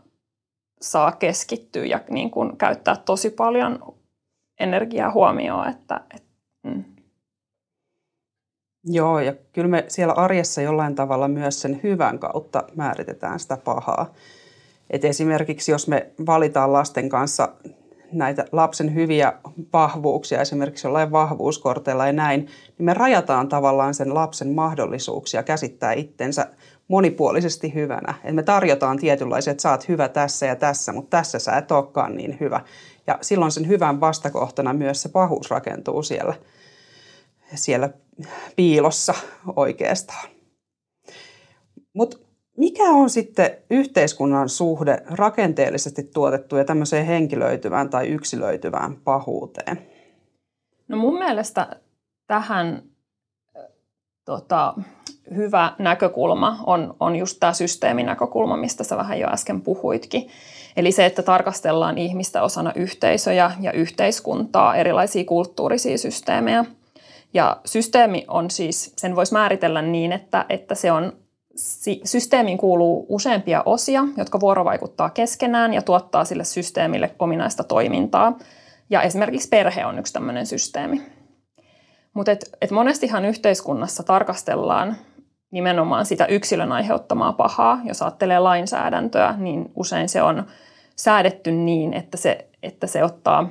saa 0.80 1.12
keskittyä 1.12 1.84
ja 1.84 2.00
niin 2.10 2.30
kun 2.30 2.56
käyttää 2.56 2.96
tosi 2.96 3.30
paljon 3.30 3.94
energiaa 4.60 5.12
huomioon, 5.12 5.68
että, 5.68 6.00
että. 6.14 6.23
Joo, 8.86 9.20
ja 9.20 9.34
kyllä 9.52 9.68
me 9.68 9.84
siellä 9.88 10.12
arjessa 10.12 10.62
jollain 10.62 10.94
tavalla 10.94 11.28
myös 11.28 11.60
sen 11.60 11.80
hyvän 11.82 12.18
kautta 12.18 12.64
määritetään 12.76 13.40
sitä 13.40 13.56
pahaa. 13.56 14.14
Et 14.90 15.04
esimerkiksi 15.04 15.72
jos 15.72 15.88
me 15.88 16.10
valitaan 16.26 16.72
lasten 16.72 17.08
kanssa 17.08 17.48
näitä 18.12 18.44
lapsen 18.52 18.94
hyviä 18.94 19.32
vahvuuksia, 19.72 20.40
esimerkiksi 20.40 20.86
jollain 20.86 21.12
vahvuuskorteilla 21.12 22.06
ja 22.06 22.12
näin, 22.12 22.40
niin 22.40 22.84
me 22.84 22.94
rajataan 22.94 23.48
tavallaan 23.48 23.94
sen 23.94 24.14
lapsen 24.14 24.48
mahdollisuuksia 24.48 25.42
käsittää 25.42 25.92
itsensä 25.92 26.46
monipuolisesti 26.88 27.74
hyvänä. 27.74 28.14
Et 28.24 28.34
me 28.34 28.42
tarjotaan 28.42 28.98
tietynlaisia, 28.98 29.50
että 29.50 29.62
sä 29.62 29.70
oot 29.70 29.88
hyvä 29.88 30.08
tässä 30.08 30.46
ja 30.46 30.56
tässä, 30.56 30.92
mutta 30.92 31.16
tässä 31.16 31.38
sä 31.38 31.56
et 31.56 31.72
olekaan 31.72 32.16
niin 32.16 32.36
hyvä. 32.40 32.60
Ja 33.06 33.18
silloin 33.20 33.52
sen 33.52 33.68
hyvän 33.68 34.00
vastakohtana 34.00 34.72
myös 34.72 35.02
se 35.02 35.08
pahuus 35.08 35.50
rakentuu 35.50 36.02
siellä, 36.02 36.34
siellä 37.54 37.90
piilossa 38.56 39.14
oikeastaan. 39.56 40.28
Mutta 41.92 42.16
mikä 42.56 42.82
on 42.82 43.10
sitten 43.10 43.50
yhteiskunnan 43.70 44.48
suhde 44.48 45.02
rakenteellisesti 45.10 46.02
tuotettuun 46.02 46.66
tämmöiseen 46.66 47.06
henkilöityvään 47.06 47.90
tai 47.90 48.08
yksilöityvään 48.08 48.96
pahuuteen? 48.96 49.78
No 50.88 50.96
mun 50.96 51.18
mielestä 51.18 51.80
tähän 52.26 52.82
tota, 54.24 54.74
hyvä 55.36 55.72
näkökulma 55.78 56.58
on, 56.66 56.96
on 57.00 57.16
just 57.16 57.36
tämä 57.40 57.52
systeeminäkökulma, 57.52 58.56
mistä 58.56 58.84
sä 58.84 58.96
vähän 58.96 59.20
jo 59.20 59.28
äsken 59.28 59.60
puhuitkin. 59.60 60.28
Eli 60.76 60.92
se, 60.92 61.06
että 61.06 61.22
tarkastellaan 61.22 61.98
ihmistä 61.98 62.42
osana 62.42 62.72
yhteisöjä 62.76 63.50
ja 63.60 63.72
yhteiskuntaa, 63.72 64.76
erilaisia 64.76 65.24
kulttuurisia 65.24 65.98
systeemejä– 65.98 66.64
ja 67.34 67.60
systeemi 67.64 68.24
on 68.28 68.50
siis, 68.50 68.92
sen 68.96 69.16
voisi 69.16 69.32
määritellä 69.32 69.82
niin, 69.82 70.12
että, 70.12 70.46
että 70.48 70.74
se 70.74 70.92
on, 70.92 71.12
systeemiin 72.04 72.58
kuuluu 72.58 73.06
useampia 73.08 73.62
osia, 73.66 74.04
jotka 74.16 74.40
vuorovaikuttaa 74.40 75.10
keskenään 75.10 75.74
ja 75.74 75.82
tuottaa 75.82 76.24
sille 76.24 76.44
systeemille 76.44 77.14
ominaista 77.18 77.64
toimintaa. 77.64 78.38
Ja 78.90 79.02
esimerkiksi 79.02 79.48
perhe 79.48 79.86
on 79.86 79.98
yksi 79.98 80.12
tämmöinen 80.12 80.46
systeemi. 80.46 81.02
Mutta 82.14 82.32
et, 82.32 82.50
et 82.60 82.70
monestihan 82.70 83.24
yhteiskunnassa 83.24 84.02
tarkastellaan 84.02 84.96
nimenomaan 85.50 86.06
sitä 86.06 86.26
yksilön 86.26 86.72
aiheuttamaa 86.72 87.32
pahaa. 87.32 87.80
Jos 87.84 88.02
ajattelee 88.02 88.38
lainsäädäntöä, 88.38 89.34
niin 89.38 89.70
usein 89.74 90.08
se 90.08 90.22
on 90.22 90.46
säädetty 90.96 91.52
niin, 91.52 91.94
että 91.94 92.16
se, 92.16 92.48
että 92.62 92.86
se 92.86 93.04
ottaa 93.04 93.48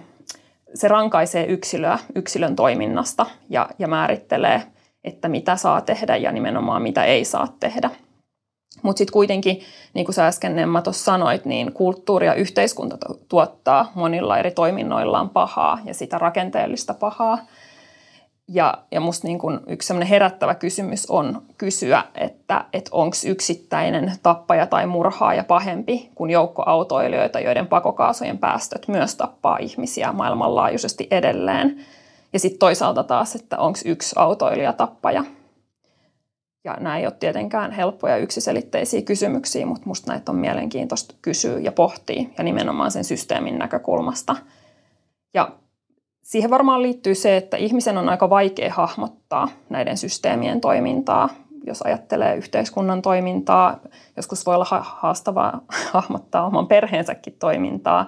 se 0.74 0.88
rankaisee 0.88 1.46
yksilöä 1.46 2.00
yksilön 2.16 2.56
toiminnasta 2.56 3.26
ja, 3.50 3.70
ja 3.80 3.88
määrittelee, 3.88 4.64
että 5.04 5.28
mitä 5.28 5.56
saa 5.56 5.82
tehdä 5.82 6.16
ja 6.16 6.32
nimenomaan 6.32 6.82
mitä 6.82 7.04
ei 7.04 7.26
saa 7.26 7.48
tehdä. 7.60 7.90
Mutta 8.82 8.98
sitten 8.98 9.14
kuitenkin, 9.14 9.62
niin 9.94 10.06
kuin 10.06 10.16
sä 10.16 10.28
äsken 10.28 10.56
tuossa 10.84 11.04
sanoit, 11.04 11.46
niin 11.46 11.74
kulttuuri 11.74 12.28
ja 12.28 12.34
yhteiskunta 12.34 12.98
tuottaa 13.30 13.92
monilla 13.96 14.38
eri 14.38 14.52
toiminnoillaan 14.52 15.30
pahaa 15.30 15.80
ja 15.86 15.94
sitä 15.94 16.18
rakenteellista 16.18 16.94
pahaa– 16.94 17.38
ja, 18.48 18.74
ja 18.92 19.00
musta 19.00 19.28
niin 19.28 19.40
kun 19.40 19.62
yksi 19.68 19.94
herättävä 20.10 20.56
kysymys 20.56 21.06
on 21.10 21.42
kysyä, 21.58 22.04
että, 22.16 22.66
että 22.74 22.90
onko 22.94 23.16
yksittäinen 23.28 24.14
tappaja 24.24 24.68
tai 24.68 24.88
murhaaja 24.88 25.44
pahempi 25.44 26.10
kuin 26.16 26.32
joukko 26.32 26.64
autoilijoita, 26.66 27.40
joiden 27.40 27.68
pakokaasujen 27.68 28.38
päästöt 28.38 28.88
myös 28.88 29.16
tappaa 29.16 29.58
ihmisiä 29.58 30.12
maailmanlaajuisesti 30.12 31.08
edelleen. 31.12 31.86
Ja 32.34 32.40
sitten 32.40 32.60
toisaalta 32.60 33.04
taas, 33.04 33.36
että 33.36 33.58
onko 33.58 33.80
yksi 33.86 34.16
autoilija 34.18 34.74
tappaja. 34.74 35.24
Ja 36.64 36.78
nämä 36.80 36.98
ei 36.98 37.06
ole 37.06 37.14
tietenkään 37.20 37.72
helppoja 37.72 38.18
yksiselitteisiä 38.18 39.02
kysymyksiä, 39.02 39.66
mutta 39.66 39.88
musta 39.88 40.12
näitä 40.12 40.32
on 40.32 40.38
mielenkiintoista 40.38 41.16
kysyä 41.22 41.60
ja 41.60 41.72
pohtia 41.72 42.24
ja 42.38 42.44
nimenomaan 42.44 42.92
sen 42.92 43.04
systeemin 43.04 43.60
näkökulmasta. 43.60 44.36
Ja 45.34 45.52
siihen 46.24 46.50
varmaan 46.50 46.82
liittyy 46.82 47.16
se, 47.16 47.38
että 47.38 47.58
ihmisen 47.58 47.98
on 47.98 48.10
aika 48.10 48.30
vaikea 48.30 48.74
hahmottaa 48.74 49.48
näiden 49.70 49.98
systeemien 49.98 50.62
toimintaa. 50.62 51.30
Jos 51.66 51.82
ajattelee 51.82 52.36
yhteiskunnan 52.36 53.02
toimintaa, 53.02 53.80
joskus 54.18 54.46
voi 54.46 54.56
olla 54.56 54.68
haastavaa 54.82 55.62
hahmottaa 55.94 56.46
oman 56.46 56.68
perheensäkin 56.68 57.36
toimintaa, 57.40 58.08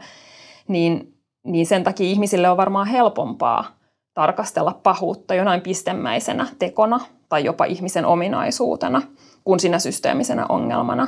niin, 0.67 1.13
niin 1.43 1.65
sen 1.65 1.84
takia 1.84 2.07
ihmisille 2.07 2.50
on 2.50 2.57
varmaan 2.57 2.88
helpompaa 2.88 3.65
tarkastella 4.13 4.79
pahuutta 4.84 5.36
jonain 5.36 5.62
pistemäisenä 5.62 6.48
tekona 6.60 7.00
tai 7.29 7.43
jopa 7.43 7.65
ihmisen 7.65 8.05
ominaisuutena 8.05 9.01
kuin 9.43 9.60
sinä 9.60 9.79
systeemisenä 9.79 10.45
ongelmana. 10.50 11.07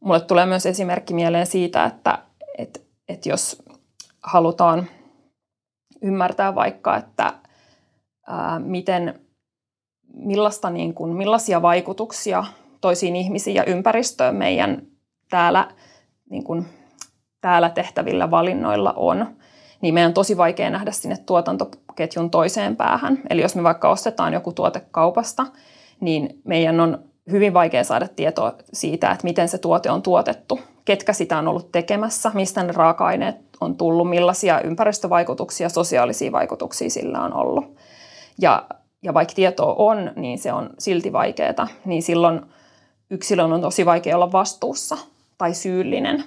Mulle 0.00 0.20
tulee 0.20 0.46
myös 0.46 0.66
esimerkki 0.66 1.14
mieleen 1.14 1.46
siitä, 1.46 1.84
että, 1.84 2.18
että, 2.58 2.80
että 3.08 3.28
jos 3.28 3.62
halutaan 4.22 4.86
ymmärtää 6.06 6.54
vaikka, 6.54 6.96
että 6.96 7.32
ää, 8.26 8.58
miten, 8.58 9.20
millaista, 10.14 10.70
niin 10.70 10.94
kuin, 10.94 11.16
millaisia 11.16 11.62
vaikutuksia 11.62 12.44
toisiin 12.80 13.16
ihmisiin 13.16 13.56
ja 13.56 13.64
ympäristöön 13.64 14.34
meidän 14.34 14.82
täällä, 15.30 15.68
niin 16.30 16.44
kuin, 16.44 16.66
täällä 17.40 17.70
tehtävillä 17.70 18.30
valinnoilla 18.30 18.92
on, 18.96 19.26
niin 19.80 19.94
meidän 19.94 20.10
on 20.10 20.14
tosi 20.14 20.36
vaikea 20.36 20.70
nähdä 20.70 20.90
sinne 20.90 21.16
tuotantoketjun 21.26 22.30
toiseen 22.30 22.76
päähän. 22.76 23.18
Eli 23.30 23.42
jos 23.42 23.56
me 23.56 23.62
vaikka 23.62 23.90
ostetaan 23.90 24.32
joku 24.32 24.52
tuote 24.52 24.82
kaupasta, 24.90 25.46
niin 26.00 26.40
meidän 26.44 26.80
on 26.80 26.98
hyvin 27.30 27.54
vaikea 27.54 27.84
saada 27.84 28.08
tietoa 28.08 28.54
siitä, 28.72 29.10
että 29.10 29.24
miten 29.24 29.48
se 29.48 29.58
tuote 29.58 29.90
on 29.90 30.02
tuotettu, 30.02 30.60
ketkä 30.84 31.12
sitä 31.12 31.38
on 31.38 31.48
ollut 31.48 31.72
tekemässä, 31.72 32.30
mistä 32.34 32.62
ne 32.62 32.72
raaka-aineet 32.72 33.45
on 33.60 33.76
tullut, 33.76 34.10
millaisia 34.10 34.60
ympäristövaikutuksia, 34.60 35.68
sosiaalisia 35.68 36.32
vaikutuksia 36.32 36.90
sillä 36.90 37.22
on 37.22 37.32
ollut. 37.32 37.76
Ja, 38.38 38.66
ja 39.02 39.14
vaikka 39.14 39.34
tietoa 39.34 39.74
on, 39.78 40.12
niin 40.16 40.38
se 40.38 40.52
on 40.52 40.70
silti 40.78 41.12
vaikeaa, 41.12 41.68
niin 41.84 42.02
silloin 42.02 42.40
yksilön 43.10 43.52
on 43.52 43.60
tosi 43.60 43.86
vaikea 43.86 44.16
olla 44.16 44.32
vastuussa 44.32 44.98
tai 45.38 45.54
syyllinen, 45.54 46.24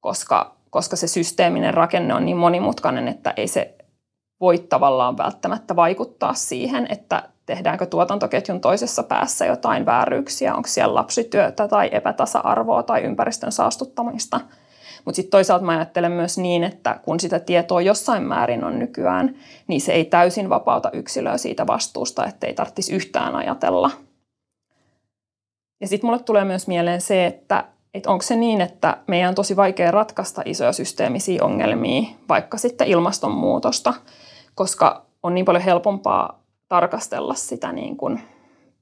koska, 0.00 0.54
koska 0.70 0.96
se 0.96 1.06
systeeminen 1.06 1.74
rakenne 1.74 2.14
on 2.14 2.24
niin 2.24 2.36
monimutkainen, 2.36 3.08
että 3.08 3.34
ei 3.36 3.48
se 3.48 3.74
voi 4.40 4.58
tavallaan 4.58 5.18
välttämättä 5.18 5.76
vaikuttaa 5.76 6.34
siihen, 6.34 6.86
että 6.90 7.22
tehdäänkö 7.46 7.86
tuotantoketjun 7.86 8.60
toisessa 8.60 9.02
päässä 9.02 9.46
jotain 9.46 9.86
vääryyksiä, 9.86 10.54
onko 10.54 10.68
siellä 10.68 10.94
lapsityötä 10.94 11.68
tai 11.68 11.88
epätasa-arvoa 11.92 12.82
tai 12.82 13.02
ympäristön 13.02 13.52
saastuttamista. 13.52 14.40
Mutta 15.06 15.16
sitten 15.16 15.30
toisaalta 15.30 15.64
mä 15.64 15.72
ajattelen 15.72 16.12
myös 16.12 16.38
niin, 16.38 16.64
että 16.64 17.00
kun 17.04 17.20
sitä 17.20 17.38
tietoa 17.38 17.80
jossain 17.80 18.22
määrin 18.22 18.64
on 18.64 18.78
nykyään, 18.78 19.36
niin 19.66 19.80
se 19.80 19.92
ei 19.92 20.04
täysin 20.04 20.48
vapauta 20.48 20.90
yksilöä 20.90 21.36
siitä 21.36 21.66
vastuusta, 21.66 22.26
ettei 22.26 22.54
tarvitsisi 22.54 22.94
yhtään 22.94 23.36
ajatella. 23.36 23.90
Ja 25.80 25.88
sitten 25.88 26.08
mulle 26.08 26.22
tulee 26.22 26.44
myös 26.44 26.68
mieleen 26.68 27.00
se, 27.00 27.26
että, 27.26 27.64
että 27.94 28.10
onko 28.10 28.22
se 28.22 28.36
niin, 28.36 28.60
että 28.60 28.96
meidän 29.06 29.28
on 29.28 29.34
tosi 29.34 29.56
vaikea 29.56 29.90
ratkaista 29.90 30.42
isoja 30.44 30.72
systeemisiä 30.72 31.44
ongelmia, 31.44 32.08
vaikka 32.28 32.58
sitten 32.58 32.88
ilmastonmuutosta, 32.88 33.94
koska 34.54 35.06
on 35.22 35.34
niin 35.34 35.44
paljon 35.44 35.64
helpompaa 35.64 36.42
tarkastella 36.68 37.34
sitä 37.34 37.72
niin 37.72 37.96
kuin 37.96 38.20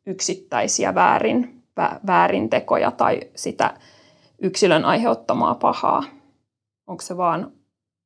yksittäisiä 0.06 0.94
väärin, 0.94 1.62
väärintekoja 2.06 2.90
tai 2.90 3.20
sitä 3.34 3.74
yksilön 4.38 4.84
aiheuttamaa 4.84 5.54
pahaa. 5.54 6.04
Onko 6.86 7.02
se 7.02 7.16
vaan 7.16 7.52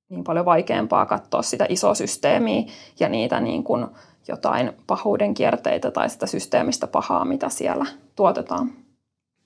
niin 0.08 0.25
paljon 0.25 0.44
vaikeampaa 0.44 1.06
katsoa 1.06 1.42
sitä 1.42 1.66
isoa 1.68 1.94
systeemiä 1.94 2.62
ja 3.00 3.08
niitä 3.08 3.40
niin 3.40 3.64
kuin 3.64 3.87
jotain 4.28 4.73
pahuuden 4.87 5.35
kierteitä 5.35 5.90
tai 5.90 6.11
sitä 6.11 6.26
systeemistä 6.26 6.87
pahaa, 6.87 7.25
mitä 7.25 7.49
siellä 7.49 7.87
tuotetaan. 8.16 8.73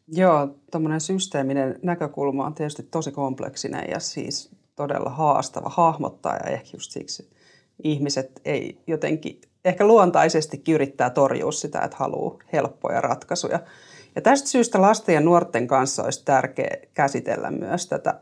Joo, 0.09 0.49
tuommoinen 0.71 1.01
systeeminen 1.01 1.79
näkökulma 1.83 2.47
on 2.47 2.55
tietysti 2.55 2.83
tosi 2.83 3.13
kompleksinen 3.13 3.85
ja 3.91 4.01
siis 4.01 4.51
todella 4.77 5.11
haastava 5.11 5.69
hahmottaa 5.69 6.37
ja 6.37 6.51
ehkä 6.51 6.71
just 6.73 6.91
siksi 6.91 7.31
ihmiset 7.85 8.41
ei 8.45 8.83
jotenkin 8.87 9.41
ehkä 9.65 9.87
luontaisesti 9.87 10.63
yrittää 10.69 11.11
torjua 11.11 11.53
sitä, 11.53 11.81
että 11.81 11.97
haluaa 11.97 12.39
helppoja 12.53 13.01
ratkaisuja. 13.01 13.61
Ja 14.15 14.23
tästä 14.23 14.49
syystä 14.49 14.83
lasten 14.83 15.15
ja 15.15 15.21
nuorten 15.21 15.67
kanssa 15.67 16.05
olisi 16.05 16.25
tärkeää 16.25 16.77
käsitellä 16.95 17.51
myös 17.51 17.87
tätä 17.87 18.21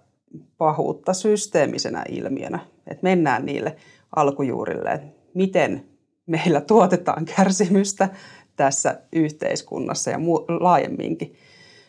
pahuutta 0.58 1.12
systeemisenä 1.12 2.04
ilmiönä. 2.08 2.58
Että 2.86 3.02
mennään 3.02 3.46
niille 3.46 3.76
alkujuurille, 4.16 4.90
että 4.90 5.06
miten 5.34 5.84
meillä 6.26 6.60
tuotetaan 6.60 7.24
kärsimystä 7.24 8.08
tässä 8.56 9.00
yhteiskunnassa 9.12 10.10
ja 10.10 10.18
laajemminkin 10.60 11.36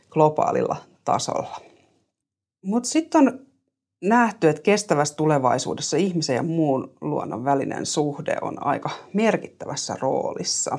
globaalilla 0.09 0.75
tasolla. 1.05 1.61
Mutta 2.65 2.89
sitten 2.89 3.27
on 3.27 3.39
nähty, 4.01 4.49
että 4.49 4.61
kestävässä 4.61 5.15
tulevaisuudessa 5.15 5.97
ihmisen 5.97 6.35
ja 6.35 6.43
muun 6.43 6.93
luonnon 7.01 7.43
välinen 7.43 7.85
suhde 7.85 8.35
on 8.41 8.65
aika 8.65 8.89
merkittävässä 9.13 9.95
roolissa. 10.01 10.77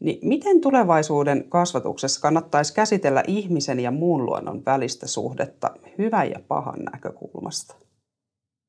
Niin 0.00 0.18
miten 0.22 0.60
tulevaisuuden 0.60 1.44
kasvatuksessa 1.48 2.20
kannattaisi 2.20 2.74
käsitellä 2.74 3.22
ihmisen 3.26 3.80
ja 3.80 3.90
muun 3.90 4.26
luonnon 4.26 4.64
välistä 4.66 5.06
suhdetta 5.06 5.70
hyvän 5.98 6.30
ja 6.30 6.40
pahan 6.48 6.78
näkökulmasta? 6.92 7.74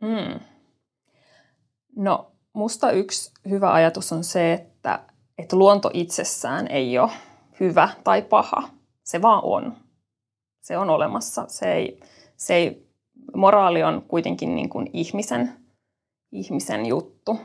Mm. 0.02 0.39
No, 1.96 2.32
musta 2.54 2.92
yksi 2.92 3.32
hyvä 3.50 3.74
ajatus 3.74 4.13
on 4.13 4.24
se, 4.24 4.54
että, 4.54 5.00
että 5.38 5.56
luonto 5.56 5.92
itsessään 5.94 6.68
ei 6.68 7.00
ole 7.00 7.12
hyvä 7.60 7.89
tai 8.04 8.22
paha. 8.22 8.70
Se 9.04 9.22
vaan 9.22 9.42
on. 9.44 9.78
Se 10.62 10.78
on 10.78 10.89
olemassa. 10.89 11.46
Se 11.48 11.74
ei, 11.74 12.00
se 12.38 12.56
ei 12.56 12.89
moraali 13.36 13.84
on 13.84 14.06
kuitenkin 14.08 14.56
niin 14.56 14.70
kuin 14.70 14.89
ihmisen, 14.94 15.54
ihmisen 16.32 16.86
juttu. 16.86 17.39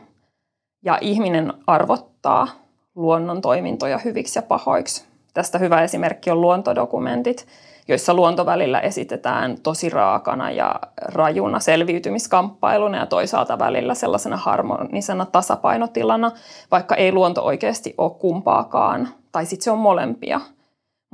Ja 0.82 0.98
ihminen 1.00 1.52
arvottaa 1.66 2.63
luonnon 2.94 3.40
toimintoja 3.40 3.98
hyviksi 3.98 4.38
ja 4.38 4.42
pahoiksi. 4.42 5.04
Tästä 5.34 5.58
hyvä 5.58 5.82
esimerkki 5.82 6.30
on 6.30 6.40
luontodokumentit, 6.40 7.46
joissa 7.88 8.14
luonto 8.14 8.46
välillä 8.46 8.80
esitetään 8.80 9.60
tosi 9.62 9.88
raakana 9.88 10.50
ja 10.50 10.80
rajuna 11.02 11.60
selviytymiskamppailuna 11.60 12.98
ja 12.98 13.06
toisaalta 13.06 13.58
välillä 13.58 13.94
sellaisena 13.94 14.36
harmonisena 14.36 15.26
tasapainotilana, 15.26 16.32
vaikka 16.70 16.94
ei 16.94 17.12
luonto 17.12 17.42
oikeasti 17.42 17.94
ole 17.98 18.12
kumpaakaan, 18.18 19.08
tai 19.32 19.46
sitten 19.46 19.64
se 19.64 19.70
on 19.70 19.78
molempia– 19.78 20.40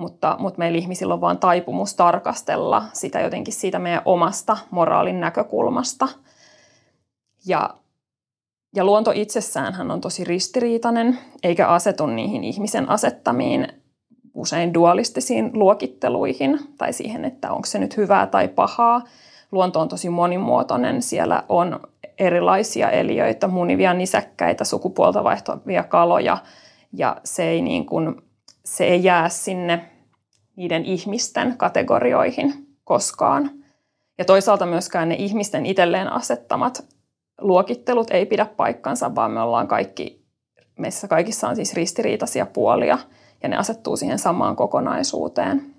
mutta, 0.01 0.37
mutta 0.39 0.59
meillä 0.59 0.79
ihmisillä 0.79 1.15
on 1.15 1.21
vain 1.21 1.39
taipumus 1.39 1.95
tarkastella 1.95 2.85
sitä 2.93 3.21
jotenkin 3.21 3.55
siitä 3.55 3.79
meidän 3.79 4.03
omasta 4.05 4.57
moraalin 4.71 5.21
näkökulmasta. 5.21 6.09
Ja, 7.47 7.71
ja 8.77 8.85
luonto 8.85 9.13
itsessään 9.15 9.91
on 9.91 10.01
tosi 10.01 10.25
ristiriitainen, 10.25 11.19
eikä 11.43 11.69
asetu 11.69 12.07
niihin 12.07 12.45
ihmisen 12.45 12.89
asettamiin 12.89 13.69
usein 14.35 14.75
dualistisiin 14.75 15.51
luokitteluihin 15.53 16.59
tai 16.79 16.93
siihen, 16.93 17.25
että 17.25 17.53
onko 17.53 17.67
se 17.67 17.79
nyt 17.79 17.97
hyvää 17.97 18.27
tai 18.27 18.49
pahaa. 18.49 19.03
Luonto 19.53 19.81
on 19.81 19.89
tosi 19.89 20.09
monimuotoinen. 20.09 21.03
Siellä 21.03 21.45
on 21.49 21.81
erilaisia 22.19 22.91
eliöitä, 22.91 23.49
munivia 23.49 23.95
nisäkkäitä, 23.95 24.65
sukupuolta 24.65 25.25
vaihtavia 25.25 25.83
kaloja 25.83 26.39
ja 26.93 27.17
se 27.25 27.49
ei 27.49 27.63
niin 27.63 27.87
kuin 27.87 28.23
se 28.65 28.85
ei 28.85 29.05
jää 29.05 29.29
sinne 29.29 29.91
niiden 30.57 30.85
ihmisten 30.85 31.57
kategorioihin 31.57 32.67
koskaan. 32.85 33.51
Ja 34.19 34.25
toisaalta 34.25 34.67
myöskään 34.67 35.09
ne 35.09 35.15
ihmisten 35.15 35.67
itselleen 35.67 36.13
asettamat 36.13 36.85
luokittelut 37.41 38.11
ei 38.11 38.27
pidä 38.27 38.47
paikkansa, 38.47 39.15
vaan 39.15 39.31
me 39.31 39.41
ollaan 39.41 39.69
kaikki, 39.69 40.25
meissä 40.79 41.09
kaikissa 41.09 41.49
on 41.49 41.57
siis 41.57 41.75
ristiriitaisia 41.75 42.47
puolia 42.47 42.99
ja 43.43 43.49
ne 43.49 43.57
asettuu 43.57 43.97
siihen 43.97 44.19
samaan 44.19 44.57
kokonaisuuteen. 44.57 45.75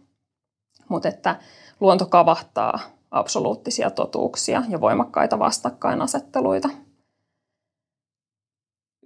Mutta 0.90 1.10
että 1.10 1.36
luonto 1.80 2.06
kavahtaa 2.06 2.80
absoluuttisia 3.12 3.92
totuuksia 3.92 4.64
ja 4.70 4.82
voimakkaita 4.82 5.40
vastakkainasetteluita 5.40 6.70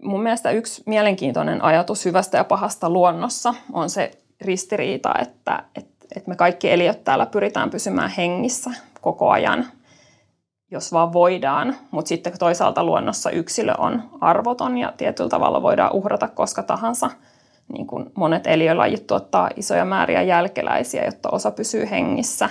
mun 0.06 0.24
mielestä 0.24 0.52
yksi 0.52 0.84
mielenkiintoinen 0.86 1.64
ajatus 1.64 2.06
hyvästä 2.06 2.38
ja 2.38 2.44
pahasta 2.44 2.90
luonnossa 2.90 3.54
on 3.74 3.90
se 3.90 4.12
ristiriita, 4.42 5.14
että, 5.22 5.64
että, 5.76 6.08
että 6.16 6.30
me 6.30 6.36
kaikki 6.36 6.72
eliöt 6.72 7.04
täällä 7.04 7.26
pyritään 7.26 7.70
pysymään 7.70 8.10
hengissä 8.10 8.72
koko 9.02 9.30
ajan, 9.30 9.66
jos 10.72 10.94
vaan 10.94 11.14
voidaan. 11.14 11.76
Mutta 11.92 12.10
sitten 12.10 12.40
toisaalta 12.40 12.84
luonnossa 12.84 13.30
yksilö 13.30 13.74
on 13.78 14.04
arvoton 14.22 14.78
ja 14.78 14.94
tietyllä 14.98 15.30
tavalla 15.30 15.62
voidaan 15.62 15.94
uhrata 15.94 16.28
koska 16.28 16.64
tahansa. 16.64 17.10
Niin 17.74 17.88
kuin 17.88 18.12
monet 18.16 18.48
eliölajit 18.48 19.08
tuottaa 19.08 19.50
isoja 19.56 19.86
määriä 19.86 20.22
jälkeläisiä, 20.22 21.06
jotta 21.06 21.30
osa 21.32 21.52
pysyy 21.52 21.90
hengissä 21.90 22.50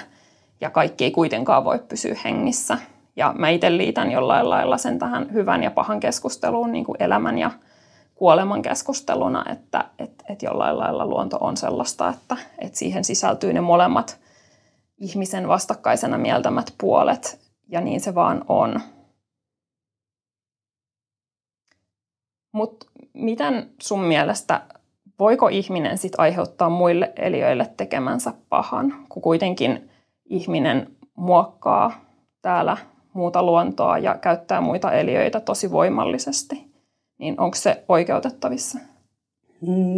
ja 0.61 0.71
kaikki 0.71 1.05
ei 1.05 1.11
kuitenkaan 1.11 1.65
voi 1.65 1.79
pysyä 1.79 2.17
hengissä– 2.25 2.79
ja 3.17 3.35
mä 3.39 3.49
itse 3.49 3.77
liitän 3.77 4.11
jollain 4.11 4.51
lailla 4.51 4.79
sen 4.79 4.99
tähän 4.99 5.33
hyvän 5.33 5.63
ja 5.63 5.71
pahan 5.71 6.01
keskusteluun 6.01 6.73
niin 6.73 6.85
kuin 6.85 7.03
elämän 7.03 7.39
ja 7.39 7.51
kuoleman 8.15 8.63
keskusteluna, 8.63 9.45
että 9.53 9.85
et, 9.99 10.25
et 10.29 10.43
jollain 10.43 10.79
lailla 10.79 11.07
luonto 11.07 11.37
on 11.41 11.57
sellaista, 11.57 12.09
että 12.09 12.37
et 12.59 12.75
siihen 12.75 13.05
sisältyy 13.05 13.53
ne 13.53 13.61
molemmat 13.61 14.19
ihmisen 14.99 15.49
vastakkaisena 15.49 16.19
mieltämät 16.19 16.75
puolet, 16.79 17.41
ja 17.69 17.81
niin 17.81 18.01
se 18.01 18.15
vaan 18.15 18.45
on. 18.49 18.81
Mutta 22.53 22.87
miten 23.13 23.71
sun 23.83 24.01
mielestä, 24.01 24.63
voiko 25.19 25.49
ihminen 25.49 25.99
sit 25.99 26.13
aiheuttaa 26.19 26.71
muille 26.71 27.13
eliöille 27.17 27.71
tekemänsä 27.77 28.33
pahan, 28.49 29.07
kun 29.09 29.23
kuitenkin 29.23 29.91
ihminen 30.25 30.97
muokkaa 31.17 32.05
täällä 32.43 32.77
muuta 33.13 33.43
luontoa 33.43 33.99
ja 33.99 34.19
käyttää 34.19 34.61
muita 34.61 34.93
eliöitä 34.93 35.41
tosi 35.41 35.71
voimallisesti, 35.71 36.75
niin 37.19 37.41
onko 37.41 37.57
se 37.57 37.85
oikeutettavissa? 37.89 38.79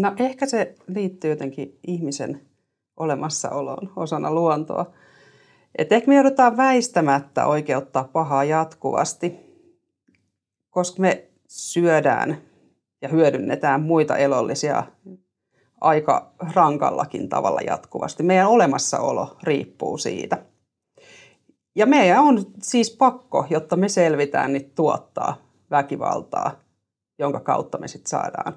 No 0.00 0.14
ehkä 0.18 0.46
se 0.46 0.74
liittyy 0.87 1.31
jotenkin 1.31 1.79
ihmisen 1.87 2.40
olemassaoloon 2.96 3.92
osana 3.96 4.31
luontoa. 4.31 4.87
Et 5.79 5.93
ehkä 5.93 6.09
me 6.09 6.15
joudutaan 6.15 6.57
väistämättä 6.57 7.47
oikeuttaa 7.47 8.05
pahaa 8.05 8.45
jatkuvasti, 8.45 9.35
koska 10.71 11.03
me 11.03 11.31
syödään 11.49 12.39
ja 13.03 13.09
hyödynnetään 13.09 13.83
muita 13.83 14.17
elollisia 14.17 14.83
aika 15.81 16.33
rankallakin 16.55 17.29
tavalla 17.29 17.61
jatkuvasti. 17.61 18.23
Meidän 18.23 18.49
olemassaolo 18.49 19.37
riippuu 19.43 19.99
siitä– 19.99 20.43
Ja 21.77 21.87
meidän 21.87 22.21
on 22.21 22.45
siis 22.62 22.97
pakko, 22.97 23.47
jotta 23.51 23.77
me 23.77 23.89
selvitään, 23.89 24.53
niin 24.53 24.71
tuottaa 24.75 25.37
väkivaltaa, 25.71 26.53
jonka 27.19 27.41
kautta 27.41 27.79
me 27.79 27.89
sitten 27.89 28.11
saadaan 28.11 28.57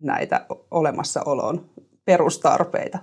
näitä 0.00 0.46
olemassaolon 0.70 1.70
perustarpeita. 2.04 2.98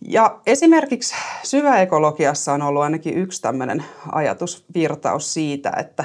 Ja 0.00 0.40
esimerkiksi 0.46 1.14
syväekologiassa 1.42 2.52
on 2.52 2.62
ollut 2.62 2.82
ainakin 2.82 3.14
yksi 3.14 3.42
tämmöinen 3.42 3.84
ajatusvirtaus 4.12 5.34
siitä, 5.34 5.72
että 5.78 6.04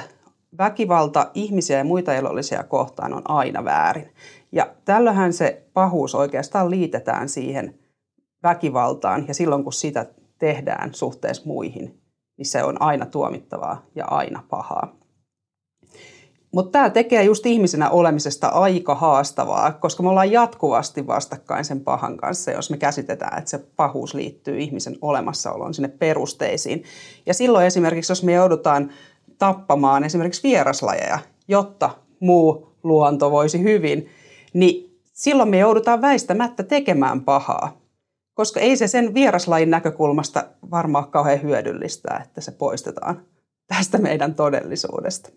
väkivalta 0.58 1.30
ihmisiä 1.34 1.78
ja 1.78 1.84
muita 1.84 2.14
elollisia 2.14 2.62
kohtaan 2.62 3.14
on 3.14 3.22
aina 3.30 3.64
väärin. 3.64 4.12
Ja 4.52 4.74
tällöinhän 4.84 5.32
se 5.32 5.62
pahuus 5.72 6.14
oikeastaan 6.14 6.70
liitetään 6.70 7.28
siihen 7.28 7.78
väkivaltaan 8.42 9.24
ja 9.28 9.34
silloin 9.34 9.64
kun 9.64 9.72
sitä 9.72 10.06
tehdään 10.38 10.94
suhteessa 10.94 11.42
muihin, 11.46 12.00
niin 12.36 12.46
se 12.46 12.62
on 12.62 12.82
aina 12.82 13.06
tuomittavaa 13.06 13.86
ja 13.94 14.04
aina 14.04 14.44
pahaa. 14.50 15.01
Mutta 16.52 16.70
tämä 16.70 16.90
tekee 16.90 17.22
just 17.22 17.46
ihmisenä 17.46 17.90
olemisesta 17.90 18.48
aika 18.48 18.94
haastavaa, 18.94 19.72
koska 19.72 20.02
me 20.02 20.08
ollaan 20.08 20.32
jatkuvasti 20.32 21.06
vastakkain 21.06 21.64
sen 21.64 21.80
pahan 21.80 22.16
kanssa, 22.16 22.50
jos 22.50 22.70
me 22.70 22.76
käsitetään, 22.76 23.38
että 23.38 23.50
se 23.50 23.58
pahuus 23.58 24.14
liittyy 24.14 24.58
ihmisen 24.58 24.96
olemassaoloon 25.00 25.74
sinne 25.74 25.88
perusteisiin. 25.88 26.84
Ja 27.26 27.34
silloin 27.34 27.66
esimerkiksi, 27.66 28.12
jos 28.12 28.22
me 28.22 28.32
joudutaan 28.32 28.90
tappamaan 29.38 30.04
esimerkiksi 30.04 30.42
vieraslajeja, 30.42 31.18
jotta 31.48 31.90
muu 32.20 32.72
luonto 32.82 33.30
voisi 33.30 33.62
hyvin, 33.62 34.08
niin 34.52 35.00
silloin 35.12 35.48
me 35.48 35.58
joudutaan 35.58 36.02
väistämättä 36.02 36.62
tekemään 36.62 37.24
pahaa. 37.24 37.80
Koska 38.34 38.60
ei 38.60 38.76
se 38.76 38.86
sen 38.86 39.14
vieraslajin 39.14 39.70
näkökulmasta 39.70 40.44
varmaan 40.70 41.10
kauhean 41.10 41.42
hyödyllistä, 41.42 42.20
että 42.24 42.40
se 42.40 42.52
poistetaan 42.52 43.22
tästä 43.66 43.98
meidän 43.98 44.34
todellisuudesta. 44.34 45.30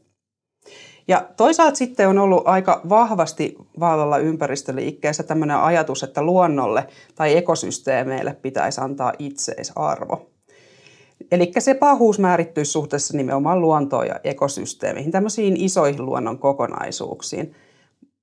Ja 1.08 1.30
toisaalta 1.38 1.76
sitten 1.76 2.10
on 2.10 2.18
ollut 2.18 2.48
aika 2.48 2.82
vahvasti 2.90 3.56
vallalla 3.80 4.18
ympäristöliikkeessä 4.18 5.24
tämmöinen 5.24 5.58
ajatus, 5.58 6.04
että 6.04 6.22
luonnolle 6.22 6.88
tai 7.16 7.38
ekosysteemeille 7.38 8.38
pitäisi 8.42 8.82
antaa 8.82 9.14
itseisarvo. 9.20 10.30
Eli 11.32 11.52
se 11.60 11.74
pahuus 11.74 12.20
määrittyy 12.20 12.66
suhteessa 12.66 13.18
nimenomaan 13.18 13.62
luontoon 13.62 14.08
ja 14.08 14.20
ekosysteemeihin, 14.24 15.12
tämmöisiin 15.12 15.58
isoihin 15.58 16.06
luonnon 16.06 16.40
kokonaisuuksiin. 16.40 17.56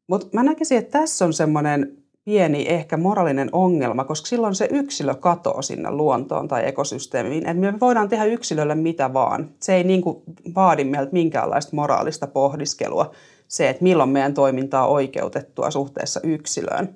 Mutta 0.06 0.26
mä 0.32 0.42
näkisin, 0.42 0.78
että 0.78 0.98
tässä 0.98 1.24
on 1.24 1.32
semmoinen 1.32 2.01
pieni 2.24 2.66
ehkä 2.68 2.96
moraalinen 2.96 3.48
ongelma, 3.52 4.04
koska 4.04 4.26
silloin 4.26 4.54
se 4.54 4.68
yksilö 4.70 5.14
katoo 5.14 5.62
sinne 5.62 5.90
luontoon 5.90 6.48
tai 6.48 6.68
ekosysteemiin. 6.68 7.48
Et 7.48 7.58
me 7.58 7.80
voidaan 7.80 8.08
tehdä 8.08 8.24
yksilölle 8.24 8.74
mitä 8.74 9.12
vaan. 9.12 9.50
Se 9.60 9.74
ei 9.74 9.84
niin 9.84 10.02
kuin 10.02 10.22
vaadi 10.54 10.84
meiltä 10.84 11.12
minkäänlaista 11.12 11.76
moraalista 11.76 12.26
pohdiskelua 12.26 13.10
se, 13.48 13.68
että 13.68 13.82
milloin 13.82 14.10
meidän 14.10 14.34
toiminta 14.34 14.82
on 14.82 14.90
oikeutettua 14.90 15.70
suhteessa 15.70 16.20
yksilöön. 16.22 16.94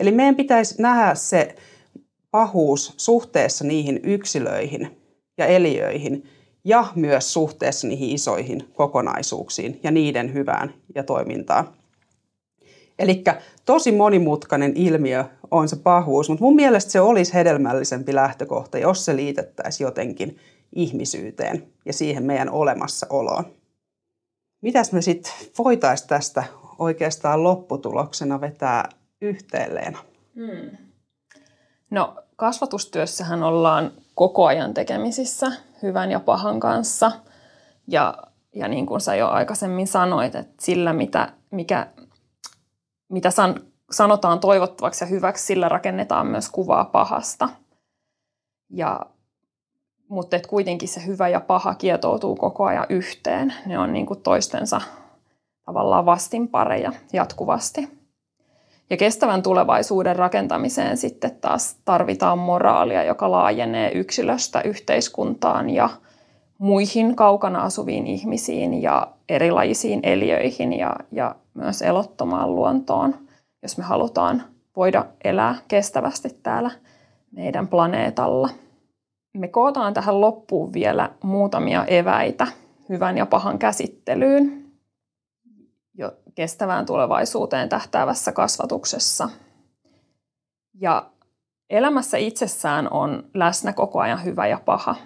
Eli 0.00 0.12
meidän 0.12 0.36
pitäisi 0.36 0.82
nähdä 0.82 1.14
se 1.14 1.54
pahuus 2.30 2.94
suhteessa 2.96 3.64
niihin 3.64 4.00
yksilöihin 4.02 4.96
ja 5.38 5.46
eliöihin 5.46 6.24
ja 6.64 6.86
myös 6.94 7.32
suhteessa 7.32 7.86
niihin 7.88 8.10
isoihin 8.10 8.68
kokonaisuuksiin 8.74 9.80
ja 9.82 9.90
niiden 9.90 10.34
hyvään 10.34 10.74
ja 10.94 11.02
toimintaan. 11.02 11.68
Eli 12.98 13.24
tosi 13.64 13.92
monimutkainen 13.92 14.72
ilmiö 14.74 15.24
on 15.50 15.68
se 15.68 15.76
pahuus, 15.76 16.28
mutta 16.28 16.44
mun 16.44 16.56
mielestä 16.56 16.90
se 16.90 17.00
olisi 17.00 17.34
hedelmällisempi 17.34 18.14
lähtökohta, 18.14 18.78
jos 18.78 19.04
se 19.04 19.16
liitettäisiin 19.16 19.84
jotenkin 19.84 20.38
ihmisyyteen 20.74 21.66
ja 21.84 21.92
siihen 21.92 22.22
meidän 22.22 22.50
olemassaoloon. 22.50 23.44
Mitäs 24.62 24.92
me 24.92 25.02
sitten 25.02 25.32
voitaisiin 25.58 26.08
tästä 26.08 26.44
oikeastaan 26.78 27.42
lopputuloksena 27.42 28.40
vetää 28.40 28.88
yhteen, 29.20 29.74
Leena? 29.74 29.98
Hmm. 30.34 30.76
No 31.90 32.14
kasvatustyössähän 32.36 33.42
ollaan 33.42 33.92
koko 34.14 34.46
ajan 34.46 34.74
tekemisissä 34.74 35.52
hyvän 35.82 36.10
ja 36.10 36.20
pahan 36.20 36.60
kanssa. 36.60 37.12
Ja, 37.88 38.18
ja 38.54 38.68
niin 38.68 38.86
kuin 38.86 39.00
sä 39.00 39.14
jo 39.14 39.28
aikaisemmin 39.28 39.86
sanoit, 39.86 40.34
että 40.34 40.54
sillä 40.60 40.92
mitä, 40.92 41.32
mikä 41.50 41.86
mitä 43.08 43.30
san, 43.30 43.60
sanotaan 43.90 44.40
toivottavaksi 44.40 45.04
ja 45.04 45.08
hyväksi, 45.08 45.46
sillä 45.46 45.68
rakennetaan 45.68 46.26
myös 46.26 46.50
kuvaa 46.50 46.84
pahasta. 46.84 47.48
Ja, 48.70 49.00
mutta 50.08 50.36
et 50.36 50.46
kuitenkin 50.46 50.88
se 50.88 51.06
hyvä 51.06 51.28
ja 51.28 51.40
paha 51.40 51.74
kietoutuu 51.74 52.36
koko 52.36 52.64
ajan 52.64 52.86
yhteen. 52.88 53.54
Ne 53.66 53.78
on 53.78 53.92
niin 53.92 54.06
kuin 54.06 54.22
toistensa 54.22 54.80
tavallaan 55.64 56.06
vastinpareja 56.06 56.92
jatkuvasti. 57.12 57.96
Ja 58.90 58.96
kestävän 58.96 59.42
tulevaisuuden 59.42 60.16
rakentamiseen 60.16 60.96
sitten 60.96 61.36
taas 61.40 61.76
tarvitaan 61.84 62.38
moraalia, 62.38 63.04
joka 63.04 63.30
laajenee 63.30 63.90
yksilöstä 63.92 64.60
yhteiskuntaan 64.60 65.70
ja 65.70 65.90
muihin 66.58 67.16
kaukana 67.16 67.62
asuviin 67.62 68.06
ihmisiin 68.06 68.82
ja 68.82 69.08
erilaisiin 69.28 70.00
eliöihin 70.02 70.72
ja, 70.72 70.96
ja 71.12 71.34
myös 71.54 71.82
elottomaan 71.82 72.54
luontoon, 72.54 73.14
jos 73.62 73.78
me 73.78 73.84
halutaan 73.84 74.42
voida 74.76 75.04
elää 75.24 75.54
kestävästi 75.68 76.28
täällä 76.42 76.70
meidän 77.30 77.68
planeetalla. 77.68 78.48
Me 79.36 79.48
kootaan 79.48 79.94
tähän 79.94 80.20
loppuun 80.20 80.72
vielä 80.72 81.10
muutamia 81.22 81.84
eväitä 81.84 82.46
hyvän 82.88 83.18
ja 83.18 83.26
pahan 83.26 83.58
käsittelyyn 83.58 84.66
jo 85.94 86.12
kestävään 86.34 86.86
tulevaisuuteen 86.86 87.68
tähtäävässä 87.68 88.32
kasvatuksessa. 88.32 89.28
Ja 90.74 91.10
elämässä 91.70 92.16
itsessään 92.16 92.92
on 92.92 93.24
läsnä 93.34 93.72
koko 93.72 94.00
ajan 94.00 94.24
hyvä 94.24 94.46
ja 94.46 94.60
paha. 94.64 94.96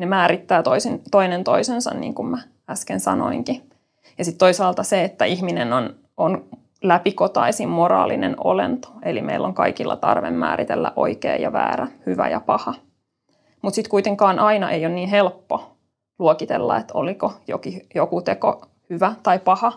Ne 0.00 0.06
määrittää 0.06 0.62
toisin, 0.62 1.02
toinen 1.10 1.44
toisensa, 1.44 1.94
niin 1.94 2.14
kuin 2.14 2.28
mä 2.28 2.38
äsken 2.70 3.00
sanoinkin. 3.00 3.70
Ja 4.18 4.24
sitten 4.24 4.38
toisaalta 4.38 4.82
se, 4.82 5.04
että 5.04 5.24
ihminen 5.24 5.72
on, 5.72 5.94
on 6.16 6.44
läpikotaisin 6.82 7.68
moraalinen 7.68 8.34
olento, 8.44 8.88
eli 9.02 9.22
meillä 9.22 9.46
on 9.46 9.54
kaikilla 9.54 9.96
tarve 9.96 10.30
määritellä 10.30 10.92
oikea 10.96 11.36
ja 11.36 11.52
väärä, 11.52 11.86
hyvä 12.06 12.28
ja 12.28 12.40
paha. 12.40 12.74
Mutta 13.62 13.74
sitten 13.74 13.90
kuitenkaan 13.90 14.38
aina 14.38 14.70
ei 14.70 14.86
ole 14.86 14.94
niin 14.94 15.08
helppo 15.08 15.76
luokitella, 16.18 16.76
että 16.76 16.94
oliko 16.94 17.32
jokin, 17.48 17.86
joku 17.94 18.22
teko 18.22 18.66
hyvä 18.90 19.14
tai 19.22 19.38
paha, 19.38 19.72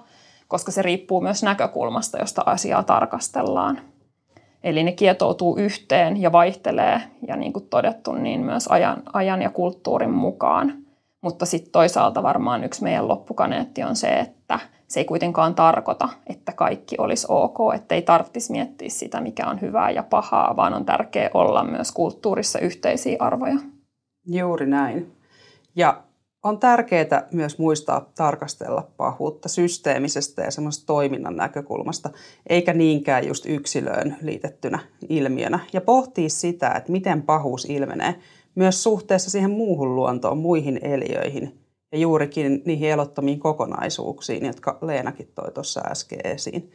koska 0.48 0.72
se 0.72 0.82
riippuu 0.82 1.22
myös 1.22 1.44
näkökulmasta, 1.44 2.18
josta 2.18 2.44
asiaa 2.46 2.84
tarkastellaan. 2.84 3.82
Eli 4.63 4.84
ne 4.84 4.91
kietoutuu 4.91 5.58
yhteen 5.58 6.21
ja 6.21 6.32
vaihtelee, 6.32 7.02
ja 7.28 7.36
niin 7.36 7.54
kuin 7.54 7.67
todettu, 7.69 8.12
niin 8.13 8.39
myös 8.39 8.67
ajan, 8.67 9.04
ajan 9.13 9.41
ja 9.41 9.49
kulttuurin 9.49 10.12
mukaan. 10.12 10.73
Mutta 11.21 11.45
sitten 11.45 11.71
toisaalta 11.71 12.23
varmaan 12.23 12.63
yksi 12.63 12.84
meidän 12.84 13.08
loppukaneetti 13.08 13.84
on 13.84 13.95
se, 13.95 14.08
että 14.08 14.60
se 14.88 14.99
ei 14.99 15.06
kuitenkaan 15.06 15.56
tarkoita, 15.56 16.10
että 16.28 16.52
kaikki 16.52 16.95
olisi 16.97 17.28
ok, 17.30 17.58
ettei 17.76 18.02
tarvitsisi 18.02 18.52
miettiä 18.52 18.89
sitä, 18.89 19.21
mikä 19.21 19.47
on 19.47 19.62
hyvää 19.62 19.91
ja 19.91 20.04
pahaa, 20.04 20.56
vaan 20.56 20.73
on 20.73 20.86
tärkeää 20.86 21.30
olla 21.34 21.63
myös 21.63 21.91
kulttuurissa 21.91 22.60
yhteisiä 22.60 23.17
arvoja. 23.19 23.56
Juuri 24.26 24.65
näin. 24.65 25.12
Ja 25.76 26.04
on 26.43 26.60
tärkeää 26.60 27.27
myös 27.32 27.58
muistaa 27.58 28.12
tarkastella 28.15 28.91
pahuutta 28.97 29.49
systeemisestä 29.49 30.41
ja 30.41 30.51
semmoista 30.51 30.86
toiminnan 30.86 31.36
näkökulmasta, 31.36 32.10
eikä 32.49 32.73
niinkään 32.73 33.27
just 33.27 33.45
yksilöön 33.45 34.17
liitettynä 34.21 34.79
ilmiönä. 35.10 35.60
Ja 35.73 35.82
pohtia 35.82 36.29
sitä, 36.29 36.71
että 36.71 36.91
miten 36.91 37.21
pahuus 37.21 37.65
ilmenee 37.65 38.15
myös 38.56 38.84
suhteessa 38.84 39.29
siihen 39.29 39.51
muuhun 39.51 39.95
luontoon, 39.95 40.38
muihin 40.38 40.79
eliöihin 40.82 41.60
ja 41.91 41.97
juurikin 41.97 42.62
niihin 42.65 42.89
elottomiin 42.89 43.39
kokonaisuuksiin, 43.39 44.45
jotka 44.45 44.77
Leenakin 44.82 45.32
toi 45.36 45.51
tuossa 45.51 45.82
äsken 45.86 46.19
esiin. 46.23 46.71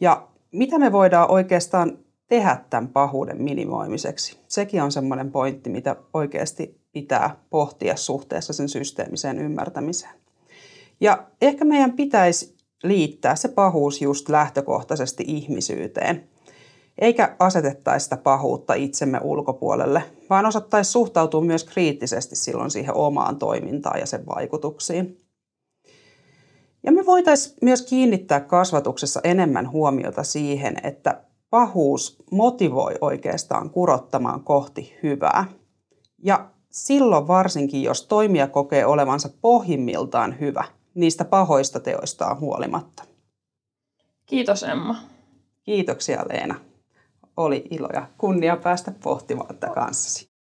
Ja 0.00 0.28
mitä 0.52 0.78
me 0.78 0.92
voidaan 0.92 1.30
oikeastaan 1.30 1.98
tehdä 2.28 2.64
tämän 2.70 2.88
pahuuden 2.88 3.42
minimoimiseksi? 3.42 4.38
Sekin 4.48 4.82
on 4.82 4.92
semmoinen 4.92 5.32
pointti, 5.32 5.70
mitä 5.70 5.96
oikeasti 6.14 6.83
pitää 6.94 7.36
pohtia 7.50 7.96
suhteessa 7.96 8.52
sen 8.52 8.68
systeemiseen 8.68 9.38
ymmärtämiseen. 9.38 10.14
Ja 11.00 11.26
ehkä 11.42 11.64
meidän 11.64 11.92
pitäisi 11.92 12.54
liittää 12.82 13.36
se 13.36 13.48
pahuus 13.48 14.02
just 14.02 14.28
lähtökohtaisesti 14.28 15.24
ihmisyyteen, 15.26 16.28
eikä 16.98 17.36
asetettaisi 17.38 18.04
sitä 18.04 18.16
pahuutta 18.16 18.74
itsemme 18.74 19.20
ulkopuolelle, 19.22 20.02
vaan 20.30 20.46
osattaisi 20.46 20.90
suhtautua 20.90 21.40
myös 21.40 21.64
kriittisesti 21.64 22.36
silloin 22.36 22.70
siihen 22.70 22.94
omaan 22.94 23.38
toimintaan 23.38 24.00
ja 24.00 24.06
sen 24.06 24.26
vaikutuksiin. 24.26 25.20
Ja 26.82 26.92
me 26.92 27.06
voitaisiin 27.06 27.56
myös 27.62 27.82
kiinnittää 27.82 28.40
kasvatuksessa 28.40 29.20
enemmän 29.24 29.70
huomiota 29.70 30.22
siihen, 30.22 30.76
että 30.82 31.24
pahuus 31.50 32.22
motivoi 32.30 32.94
oikeastaan 33.00 33.70
kurottamaan 33.70 34.44
kohti 34.44 34.94
hyvää. 35.02 35.44
Ja 36.22 36.50
silloin 36.74 37.28
varsinkin, 37.28 37.82
jos 37.82 38.06
toimija 38.06 38.48
kokee 38.48 38.86
olevansa 38.86 39.28
pohjimmiltaan 39.40 40.40
hyvä 40.40 40.64
niistä 40.94 41.24
pahoista 41.24 41.80
teoistaan 41.80 42.40
huolimatta. 42.40 43.04
Kiitos 44.26 44.62
Emma. 44.62 44.96
Kiitoksia 45.62 46.24
Leena. 46.28 46.60
Oli 47.36 47.64
ilo 47.70 47.88
ja 47.92 48.08
kunnia 48.18 48.56
päästä 48.56 48.92
pohtimaan 49.02 49.46
tätä 49.46 49.74
kanssasi. 49.74 50.33